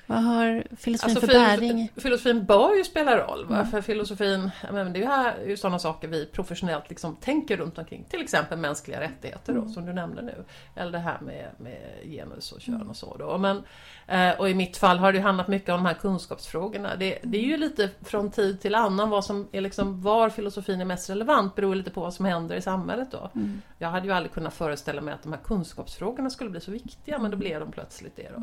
[0.09, 1.93] Vad har filosofin alltså, för bäring?
[1.97, 3.47] Filosofin bör ju spela roll.
[3.51, 3.67] Mm.
[3.67, 8.05] För filosofin, men det är ju sådana saker vi professionellt liksom tänker runt omkring.
[8.11, 9.73] Till exempel mänskliga rättigheter då, mm.
[9.73, 10.45] som du nämnde nu.
[10.77, 12.89] Eller det här med, med genus och kön mm.
[12.89, 13.17] och så.
[13.17, 13.39] Då.
[13.39, 13.63] Men,
[14.07, 16.97] eh, och i mitt fall har det handlat mycket om de här kunskapsfrågorna.
[16.97, 20.81] Det, det, är ju lite från tid till annan vad som är liksom, var filosofin
[20.81, 23.31] är mest relevant beror lite på vad som händer i samhället då.
[23.35, 23.63] Mm.
[23.79, 27.19] Jag hade ju aldrig kunnat föreställa mig att de här kunskapsfrågorna skulle bli så viktiga
[27.19, 28.41] men då blev de plötsligt det då.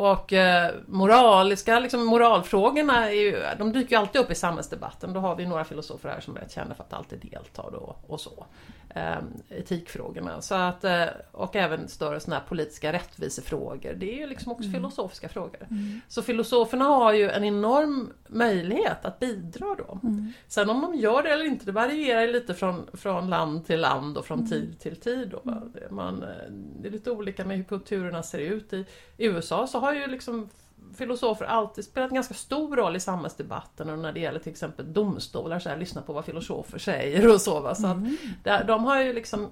[0.00, 5.12] Och eh, moraliska, liksom, moralfrågorna är ju, de dyker ju alltid upp i samhällsdebatten.
[5.12, 8.20] Då har vi några filosofer här som är kända för att alltid delta då, och
[8.20, 8.46] så.
[8.94, 10.40] Eh, etikfrågorna.
[10.40, 13.92] Så att, eh, och även större såna här politiska rättvisefrågor.
[13.92, 14.74] Det är ju liksom också mm.
[14.74, 15.66] filosofiska frågor.
[15.70, 16.00] Mm.
[16.08, 19.98] Så filosoferna har ju en enorm möjlighet att bidra då.
[20.02, 20.32] Mm.
[20.48, 24.18] Sen om de gör det eller inte, det varierar lite från, från land till land
[24.18, 24.50] och från mm.
[24.50, 25.28] tid till tid.
[25.28, 25.50] Då.
[25.50, 25.72] Mm.
[25.90, 28.72] Man, eh, det är lite olika med hur kulturerna ser ut.
[28.72, 28.86] I
[29.16, 30.48] USA så har ju liksom
[30.94, 34.92] filosofer alltid spelat en ganska stor roll i samhällsdebatten och när det gäller till exempel
[34.92, 37.60] domstolar, så här, lyssna på vad filosofer säger och så.
[37.60, 37.74] Va?
[37.74, 38.16] så mm.
[38.44, 39.50] att, de har ju liksom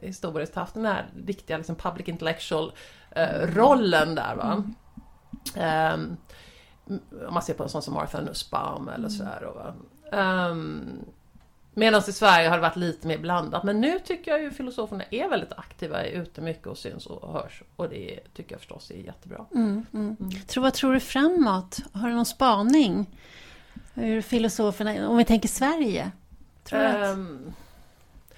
[0.00, 2.72] historiskt haft den här riktiga liksom, public intellectual
[3.10, 4.36] eh, rollen där.
[4.36, 4.52] Va?
[4.52, 4.74] Mm.
[5.94, 6.16] Um,
[7.28, 9.72] om man ser på en sån som Arthur Nussbaum eller sådär.
[10.12, 11.04] Um,
[11.78, 13.64] Medan i Sverige har det varit lite mer blandat.
[13.64, 17.32] Men nu tycker jag ju filosoferna är väldigt aktiva, är ute mycket och syns och
[17.32, 17.62] hörs.
[17.76, 19.44] Och det tycker jag förstås är jättebra.
[19.54, 20.16] Mm, mm.
[20.20, 20.30] Mm.
[20.46, 21.78] Tror, vad tror du framåt?
[21.92, 23.06] Har du någon spaning?
[23.94, 26.10] Hur filosoferna, om vi tänker Sverige?
[26.64, 27.52] Tror du att, um,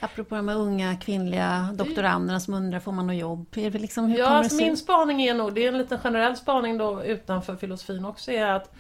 [0.01, 3.47] apropå de här unga kvinnliga doktoranderna som undrar, får man något jobb?
[3.57, 6.37] Är det liksom, hur ja, alltså min spaning är nog, det är en liten generell
[6.37, 8.75] spaning då utanför filosofin också, är att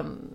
[0.00, 0.30] um,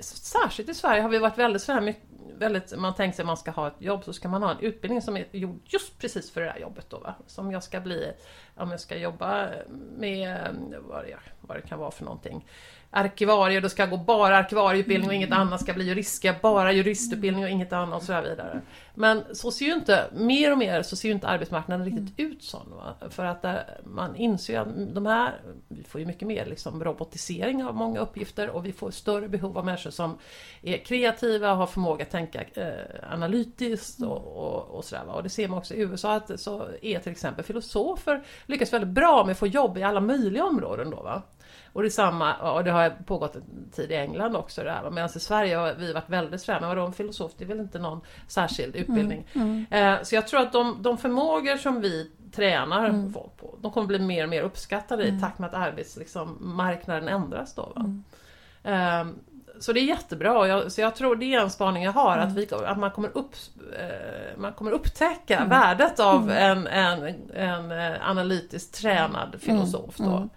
[0.00, 3.26] Särskilt i Sverige har vi varit väldigt så här mycket väldigt, man tänker sig att
[3.26, 5.98] man ska ha ett jobb så ska man ha en utbildning som är gjord just
[5.98, 7.14] precis för det där jobbet då va.
[7.26, 8.12] Som jag ska bli,
[8.54, 9.48] om jag ska jobba
[9.96, 12.44] med vad det, vad det kan vara för någonting
[12.96, 15.40] arkivarier, då ska jag gå bara arkivarieutbildning och inget mm.
[15.40, 18.60] annat ska bli jurist, ska bara juristutbildning och inget annat och så vidare.
[18.94, 22.32] Men så ser ju inte, mer och mer så ser ju inte arbetsmarknaden riktigt mm.
[22.32, 22.58] ut så.
[22.58, 23.08] Va?
[23.10, 25.34] För att där, man inser ju att de här,
[25.68, 29.58] vi får ju mycket mer liksom robotisering av många uppgifter och vi får större behov
[29.58, 30.18] av människor som
[30.62, 35.04] är kreativa och har förmåga att tänka eh, analytiskt och, och, och sådär.
[35.04, 35.12] Va?
[35.12, 38.90] Och det ser man också i USA att så är till exempel filosofer lyckas väldigt
[38.90, 41.02] bra med att få jobb i alla möjliga områden då.
[41.02, 41.22] Va?
[41.76, 44.62] Och det, samma, och det har pågått en tid i England också.
[44.92, 47.78] Medan i Sverige har vi varit väldigt sådär, vadå en filosof, det är väl inte
[47.78, 49.26] någon särskild utbildning.
[49.32, 50.04] Mm, mm.
[50.04, 53.12] Så jag tror att de, de förmågor som vi tränar mm.
[53.12, 55.20] folk på, de kommer bli mer och mer uppskattade i mm.
[55.20, 57.54] takt med att arbetsmarknaden liksom, ändras.
[57.54, 57.72] Då,
[58.70, 59.04] eh,
[59.60, 60.48] så det är jättebra.
[60.48, 63.16] Jag, så jag tror det är en spaning jag har, att, vi, att man, kommer
[63.16, 63.34] upp,
[63.78, 65.48] eh, man kommer upptäcka mm.
[65.48, 69.96] värdet av en, en, en, eh, analytiskt tränad filosof.
[69.96, 70.28] Då.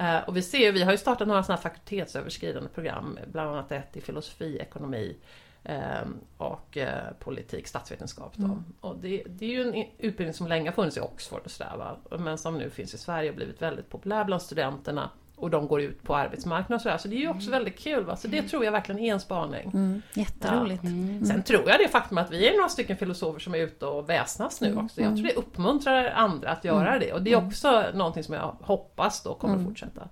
[0.00, 3.96] Eh, och vi ser, vi har ju startat några sådana fakultetsöverskridande program, bland annat ett
[3.96, 5.16] i filosofi, ekonomi
[5.64, 8.38] ehm, och eh, politik, statsvetenskap.
[8.38, 8.64] Mm.
[8.80, 11.96] Och det, det, är ju en utbildning som länge har funnits i Oxford och sådär,
[12.18, 15.10] men som nu finns i Sverige och blivit väldigt populär bland studenterna
[15.40, 16.98] och de går ut på arbetsmarknaden och sådär.
[16.98, 17.58] Så det är ju också mm.
[17.58, 18.04] väldigt kul.
[18.04, 18.16] Va?
[18.16, 19.70] Så det tror jag verkligen är en spaning.
[19.74, 20.84] Mm, jätteroligt.
[20.84, 20.90] Ja.
[20.90, 21.24] Mm.
[21.24, 24.08] Sen tror jag det faktum att vi är några stycken filosofer som är ute och
[24.08, 24.84] väsnas nu mm.
[24.84, 25.00] också.
[25.00, 27.00] Jag tror det uppmuntrar andra att göra mm.
[27.00, 27.12] det.
[27.12, 27.48] Och det är mm.
[27.48, 30.08] också någonting som jag hoppas då kommer fortsätta.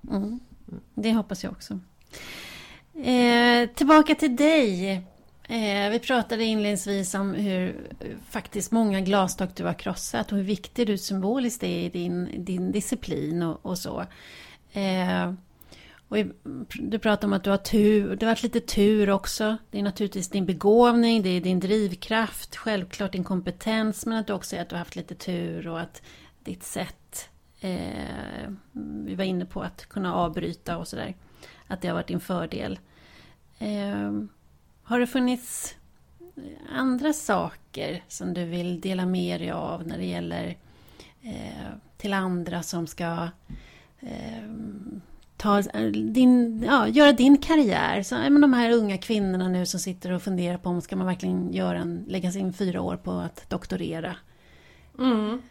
[0.95, 1.79] Det hoppas jag också.
[3.05, 4.93] Eh, tillbaka till dig.
[5.49, 7.77] Eh, vi pratade inledningsvis om hur
[8.31, 12.73] faktiskt många glastak du har krossat och hur viktig du symboliskt är i din, din
[12.73, 14.05] disciplin och, och så.
[14.73, 15.33] Eh,
[16.09, 16.17] och
[16.75, 19.57] du pratar om att du har tur, det har varit lite tur också.
[19.71, 24.33] Det är naturligtvis din begåvning, det är din drivkraft, självklart din kompetens, men att du
[24.33, 26.03] också är att du har haft lite tur och att
[26.45, 27.29] ditt sätt,
[27.61, 28.51] eh,
[29.05, 31.15] vi var inne på att kunna avbryta och sådär,
[31.67, 32.79] att det har varit din fördel.
[33.59, 34.13] Eh,
[34.83, 35.75] har det funnits
[36.73, 40.57] andra saker som du vill dela med dig av när det gäller
[41.23, 43.29] eh, till andra som ska
[44.01, 45.01] Ehm, eh,
[45.37, 48.03] ta din, ja, göra din karriär.
[48.03, 51.07] Så, men de här unga kvinnorna nu som sitter och funderar på om ska man
[51.07, 54.17] verkligen göra en, lägga sin fyra år på att doktorera.
[54.99, 55.43] Mm.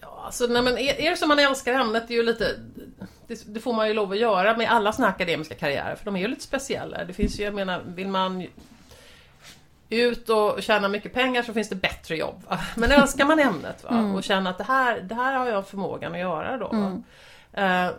[0.00, 2.56] Ja, alltså, nej, men är, är det som man älskar ämnet, det är ju lite...
[3.26, 6.16] Det, det, får man ju lov att göra med alla såna akademiska karriärer, för de
[6.16, 7.04] är ju lite speciella.
[7.04, 8.46] Det finns ju, jag menar, vill man
[9.90, 12.42] ut och tjäna mycket pengar så finns det bättre jobb.
[12.48, 12.58] Va?
[12.76, 13.90] Men älskar man ämnet va?
[13.90, 14.14] Mm.
[14.14, 16.70] och känner att det här, det här har jag förmågan att göra då.
[16.72, 17.02] Mm.
[17.52, 17.90] Eh,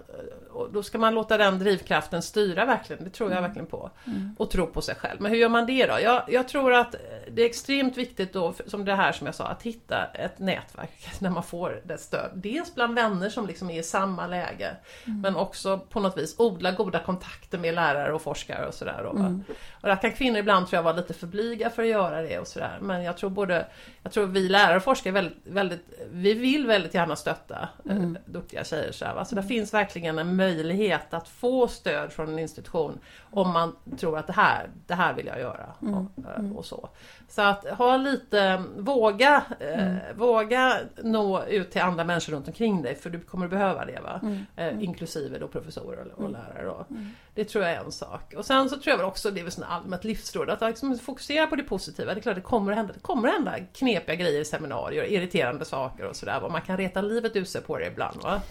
[0.60, 3.50] och då ska man låta den drivkraften styra verkligen, det tror jag mm.
[3.50, 3.92] verkligen på.
[4.06, 4.36] Mm.
[4.40, 5.22] Och tro på sig själv.
[5.22, 6.00] Men hur gör man det då?
[6.02, 6.96] Jag, jag, tror att
[7.32, 11.10] det är extremt viktigt då, som det här som jag sa, att hitta ett nätverk
[11.20, 12.32] där man får det stöd.
[12.34, 15.22] Dels bland vänner som liksom är i samma läge, mm.
[15.22, 19.10] men också på något vis odla goda kontakter med lärare och forskare och sådär.
[19.16, 19.44] Mm.
[19.82, 22.40] Och där kan kvinnor ibland tror jag vara lite för blyga för att göra det
[22.40, 22.78] och sådär.
[22.82, 23.68] Men jag tror både,
[24.04, 28.18] jag tror vi lärare och forskare väldigt, väldigt, vi vill väldigt gärna stötta eh, mm.
[28.26, 28.92] duktiga tjejer.
[28.92, 33.00] Så, här, så det finns verkligen en möjlighet att få stöd från en institution
[33.32, 35.66] om man tror att det här, det här vill jag göra.
[35.82, 35.94] Mm.
[35.94, 36.58] Och, eh, mm.
[36.58, 36.90] och, så.
[37.30, 40.18] Så att ha lite, våga, eh, mm.
[40.18, 44.00] våga nå ut till andra människor runt omkring dig för du kommer behöva det.
[44.00, 44.20] Va?
[44.24, 44.46] Mm.
[44.56, 46.32] Eh, inklusive då professorer och, mm.
[46.32, 46.66] lärare.
[46.66, 46.86] Då.
[46.90, 47.12] Mm.
[47.34, 48.34] Det tror jag är en sak.
[48.38, 51.56] Och sen så tror jag också, det är väl allmänt livsråd, att liksom fokusera på
[51.56, 52.14] det positiva.
[52.14, 53.56] Det är klart det kommer att hända, det kommer att hända
[53.92, 56.50] knepiga grejer i seminarier, irriterande saker och sådär.
[56.50, 58.22] Man kan reta livet ur sig på det ibland.
[58.22, 58.42] Va?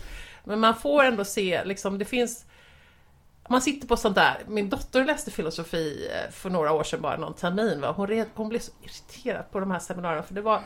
[0.44, 2.44] Men man får ändå se, liksom, det finns
[3.50, 7.16] man sitter på sånt där, min dotter läste filosofi eh, för några år sedan bara
[7.16, 7.80] någon termin.
[7.80, 7.92] Va?
[7.96, 10.62] Hon, hon blev så irriterad på de här seminarierna för det var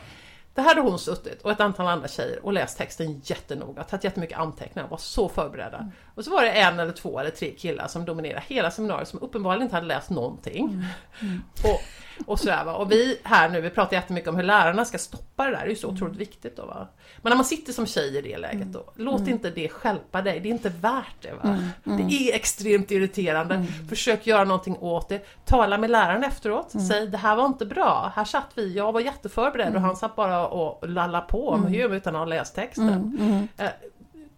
[0.53, 4.37] där hade hon suttit och ett antal andra tjejer och läst texten jättenoga, tagit jättemycket
[4.37, 5.77] anteckningar, var så förberedda.
[5.77, 5.91] Mm.
[6.15, 9.21] Och så var det en eller två eller tre killar som dominerade hela seminariet som
[9.21, 10.65] uppenbarligen inte hade läst någonting.
[10.65, 10.85] Mm.
[11.21, 11.43] Mm.
[11.63, 11.81] Och,
[12.25, 12.73] och sådär va.
[12.73, 15.65] Och vi här nu, vi pratar jättemycket om hur lärarna ska stoppa det där, det
[15.65, 15.95] är ju så mm.
[15.95, 16.87] otroligt viktigt då va.
[17.21, 18.91] Men när man sitter som tjej i det läget då, mm.
[18.95, 21.57] låt inte det skälpa dig, det är inte värt det va.
[21.83, 25.45] Det är extremt irriterande, försök göra någonting åt det.
[25.45, 29.01] Tala med läraren efteråt, säg det här var inte bra, här satt vi, jag var
[29.01, 31.91] jätteförberedd och han satt bara och lallade på med mm.
[31.91, 33.49] utan att ha läst texten.
[33.57, 33.69] Eh,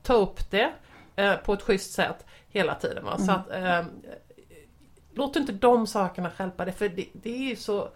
[0.03, 0.71] ta upp det
[1.15, 3.05] eh, på ett schysst sätt hela tiden.
[3.05, 3.17] Va?
[3.17, 3.85] Så att, eh,
[5.15, 7.89] låt inte de sakerna skälpa dig för det, det är ju så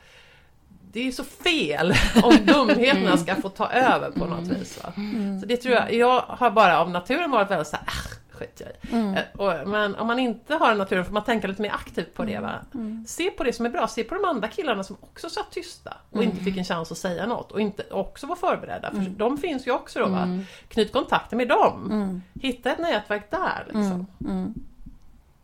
[0.91, 1.93] det är så fel
[2.23, 4.83] om dumheterna ska få ta över på något vis.
[4.83, 4.93] Va?
[5.41, 7.85] Så det tror jag, jag har bara av naturen varit väldigt såhär,
[8.31, 8.95] skit jag i.
[8.95, 9.15] Mm.
[9.37, 12.25] Och, men om man inte har en naturen får man tänka lite mer aktivt på
[12.25, 12.39] det.
[12.39, 12.55] Va?
[12.73, 13.05] Mm.
[13.07, 15.97] Se på det som är bra, se på de andra killarna som också satt tysta
[16.09, 16.29] och mm.
[16.29, 18.89] inte fick en chans att säga något och inte också var förberedda.
[18.91, 19.17] För mm.
[19.17, 20.05] de finns ju också då.
[20.05, 20.23] Va?
[20.23, 20.45] Mm.
[20.67, 21.91] Knyt kontakter med dem.
[21.91, 22.21] Mm.
[22.41, 23.63] Hitta ett nätverk där.
[23.65, 24.07] Liksom.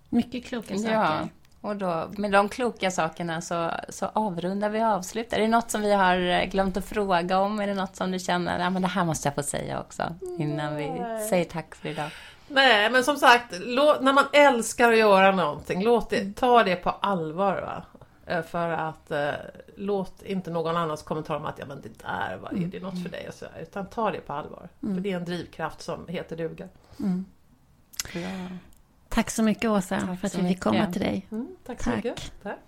[0.10, 0.94] Mycket kloka saker.
[0.94, 1.20] Ja.
[1.66, 5.38] Och då, med de kloka sakerna så, så avrundar vi och avslutar.
[5.38, 7.60] Är det något som vi har glömt att fråga om?
[7.60, 10.16] Är det något som du känner, ja men det här måste jag få säga också
[10.40, 10.92] innan vi
[11.30, 12.10] säger tack för idag?
[12.48, 16.76] Nej, men som sagt, låt, när man älskar att göra någonting, låt det, ta det
[16.76, 17.62] på allvar.
[17.62, 17.84] Va?
[18.26, 19.32] Eh, för att eh,
[19.76, 23.04] låt inte någon annans kommentar om att ja men det där, va, är det något
[23.04, 23.28] för dig?
[23.28, 24.70] Och så, utan ta det på allvar.
[24.84, 24.96] Mm.
[24.96, 26.68] För det är en drivkraft som heter duga.
[27.00, 27.26] Mm.
[28.14, 28.58] Ja.
[29.16, 31.28] Tack så mycket Åsa tack för att vi fick komma till dig.
[31.32, 31.96] Mm, tack så tack.
[31.96, 32.32] mycket.
[32.44, 32.60] Tack.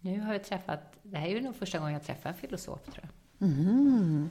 [0.00, 2.84] Nu har jag träffat, det här är ju nog första gången jag träffar en filosof
[2.84, 3.48] tror jag.
[3.48, 4.30] Mm.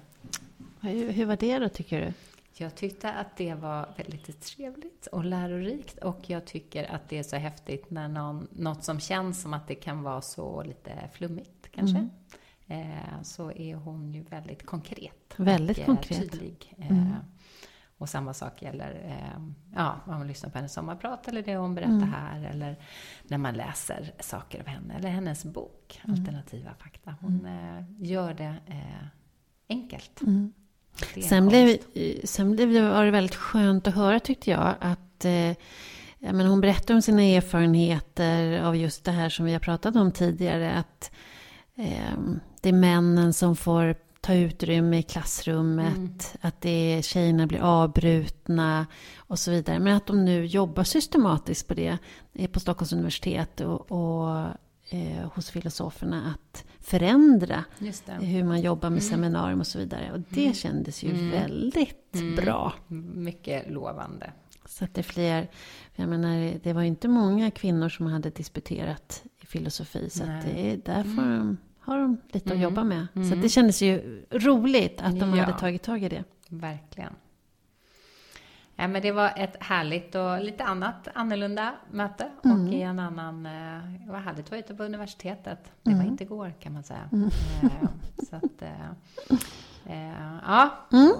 [0.81, 2.13] Hur var det då tycker du?
[2.57, 7.23] Jag tyckte att det var väldigt trevligt och lärorikt och jag tycker att det är
[7.23, 11.71] så häftigt när någon, något som känns som att det kan vara så lite flummigt
[11.71, 11.97] kanske.
[11.97, 12.91] Mm.
[12.91, 15.33] Eh, så är hon ju väldigt konkret.
[15.37, 16.31] Väldigt och, konkret.
[16.31, 16.75] Tydlig.
[16.77, 17.13] Eh, mm.
[17.97, 19.43] Och samma sak gäller eh,
[19.75, 22.13] ja, om man lyssnar på hennes sommarprat eller det hon berättar mm.
[22.13, 22.75] här eller
[23.23, 26.19] när man läser saker av henne eller hennes bok mm.
[26.19, 27.15] Alternativa fakta.
[27.21, 27.77] Hon mm.
[27.77, 29.07] eh, gör det eh,
[29.69, 30.21] enkelt.
[31.29, 31.77] Sen, blev,
[32.23, 35.55] sen blev det, var det väldigt skönt att höra tyckte jag att eh,
[36.31, 40.11] men hon berättar om sina erfarenheter av just det här som vi har pratat om
[40.11, 40.73] tidigare.
[40.73, 41.11] Att
[41.75, 42.19] eh,
[42.61, 46.17] det är männen som får ta utrymme i klassrummet, mm.
[46.41, 48.85] att det är, tjejerna blir avbrutna
[49.17, 49.79] och så vidare.
[49.79, 51.97] Men att de nu jobbar systematiskt på det
[52.51, 54.39] på Stockholms universitet och, och
[54.89, 57.63] eh, hos filosoferna att förändra
[58.19, 59.11] hur man jobbar med mm.
[59.11, 60.11] seminarium och så vidare.
[60.13, 60.53] Och det mm.
[60.53, 61.31] kändes ju mm.
[61.31, 62.35] väldigt mm.
[62.35, 62.73] bra.
[63.15, 64.31] Mycket lovande.
[64.65, 65.47] Så att det är fler,
[65.95, 70.09] jag menar, det var ju inte många kvinnor som hade disputerat i filosofi.
[70.09, 72.57] Så att det är därför mm har de lite mm.
[72.57, 73.07] att jobba med.
[73.15, 73.29] Mm.
[73.29, 75.43] Så det kändes ju roligt att de ja.
[75.43, 76.23] hade tagit tag i det.
[76.49, 77.13] Verkligen.
[78.83, 82.67] Ja, men det var ett härligt och lite annat annorlunda möte mm.
[82.67, 85.59] och i en annan, eh, det var härligt att vara ute på universitetet.
[85.83, 86.07] Det var mm.
[86.07, 87.09] inte igår kan man säga.
[87.11, 87.29] Mm.
[87.63, 87.89] Eh,
[88.29, 89.99] så att, eh,
[90.45, 91.11] ja, mm.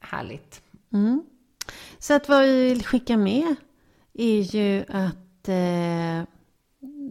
[0.00, 0.62] härligt.
[1.98, 3.54] Så att vad vi vill skicka med
[4.12, 6.24] är ju att eh,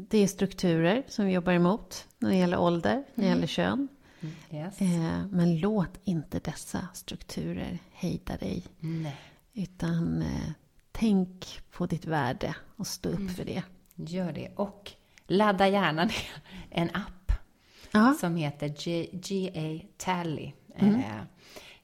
[0.10, 2.08] det är strukturer som vi jobbar emot.
[2.20, 3.48] när det gäller ålder, när det gäller mm.
[3.48, 3.88] kön.
[4.22, 4.82] Mm, yes.
[4.82, 8.64] Eh, men låt inte dessa strukturer hejda dig.
[8.80, 9.16] Nej.
[9.60, 10.51] Utan eh,
[10.91, 13.34] tänk på ditt värde och stå upp mm.
[13.34, 13.64] för det.
[13.95, 14.49] Gör det.
[14.55, 14.91] Och
[15.28, 17.32] ladda gärna ner en app
[17.93, 18.14] Aha.
[18.14, 18.68] som heter
[19.12, 20.51] GA Tally.
[20.76, 20.95] Mm.
[20.95, 21.22] Eh,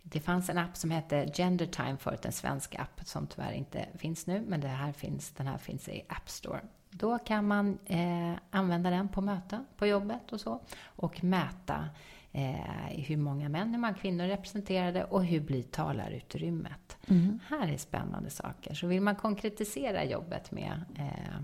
[0.03, 3.85] det fanns en app som hette Gender Time förut, en svensk app som tyvärr inte
[3.97, 6.61] finns nu, men det här finns, den här finns i App Store.
[6.89, 11.89] Då kan man eh, använda den på möten, på jobbet och så, och mäta
[12.35, 16.97] eh, hur många män, hur många kvinnor representerade och hur blir talarutrymmet.
[17.07, 17.39] Mm.
[17.47, 18.73] Här är spännande saker.
[18.73, 21.43] Så vill man konkretisera jobbet med eh,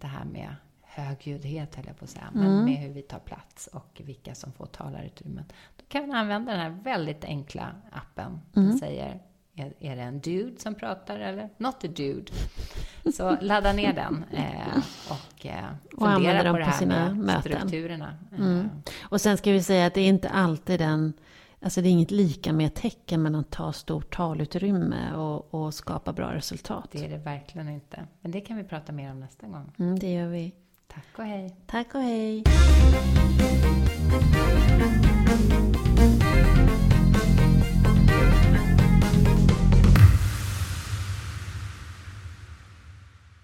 [0.00, 2.64] det här med högljuddhet, höll jag på att säga, men mm.
[2.64, 5.52] med hur vi tar plats och vilka som får talarutrymmet.
[5.76, 8.40] Då kan man använda den här väldigt enkla appen.
[8.52, 8.78] Den mm.
[8.78, 9.20] säger,
[9.56, 12.32] är, är det en dude som pratar eller not a dude?
[13.14, 15.64] Så ladda ner den eh, och eh,
[15.98, 17.42] fundera på det här sina med möten.
[17.42, 18.18] strukturerna.
[18.38, 18.60] Mm.
[18.60, 18.66] Eh.
[19.02, 21.12] Och sen ska vi säga att det är inte alltid den
[21.60, 26.12] Alltså det är inget lika med tecken mellan att ta stort talutrymme och, och skapa
[26.12, 26.88] bra resultat.
[26.92, 28.06] Det är det verkligen inte.
[28.20, 29.72] Men det kan vi prata mer om nästa gång.
[29.78, 30.52] Mm, det gör vi.
[30.86, 31.56] Tack och hej.
[31.66, 32.44] Tack och hej.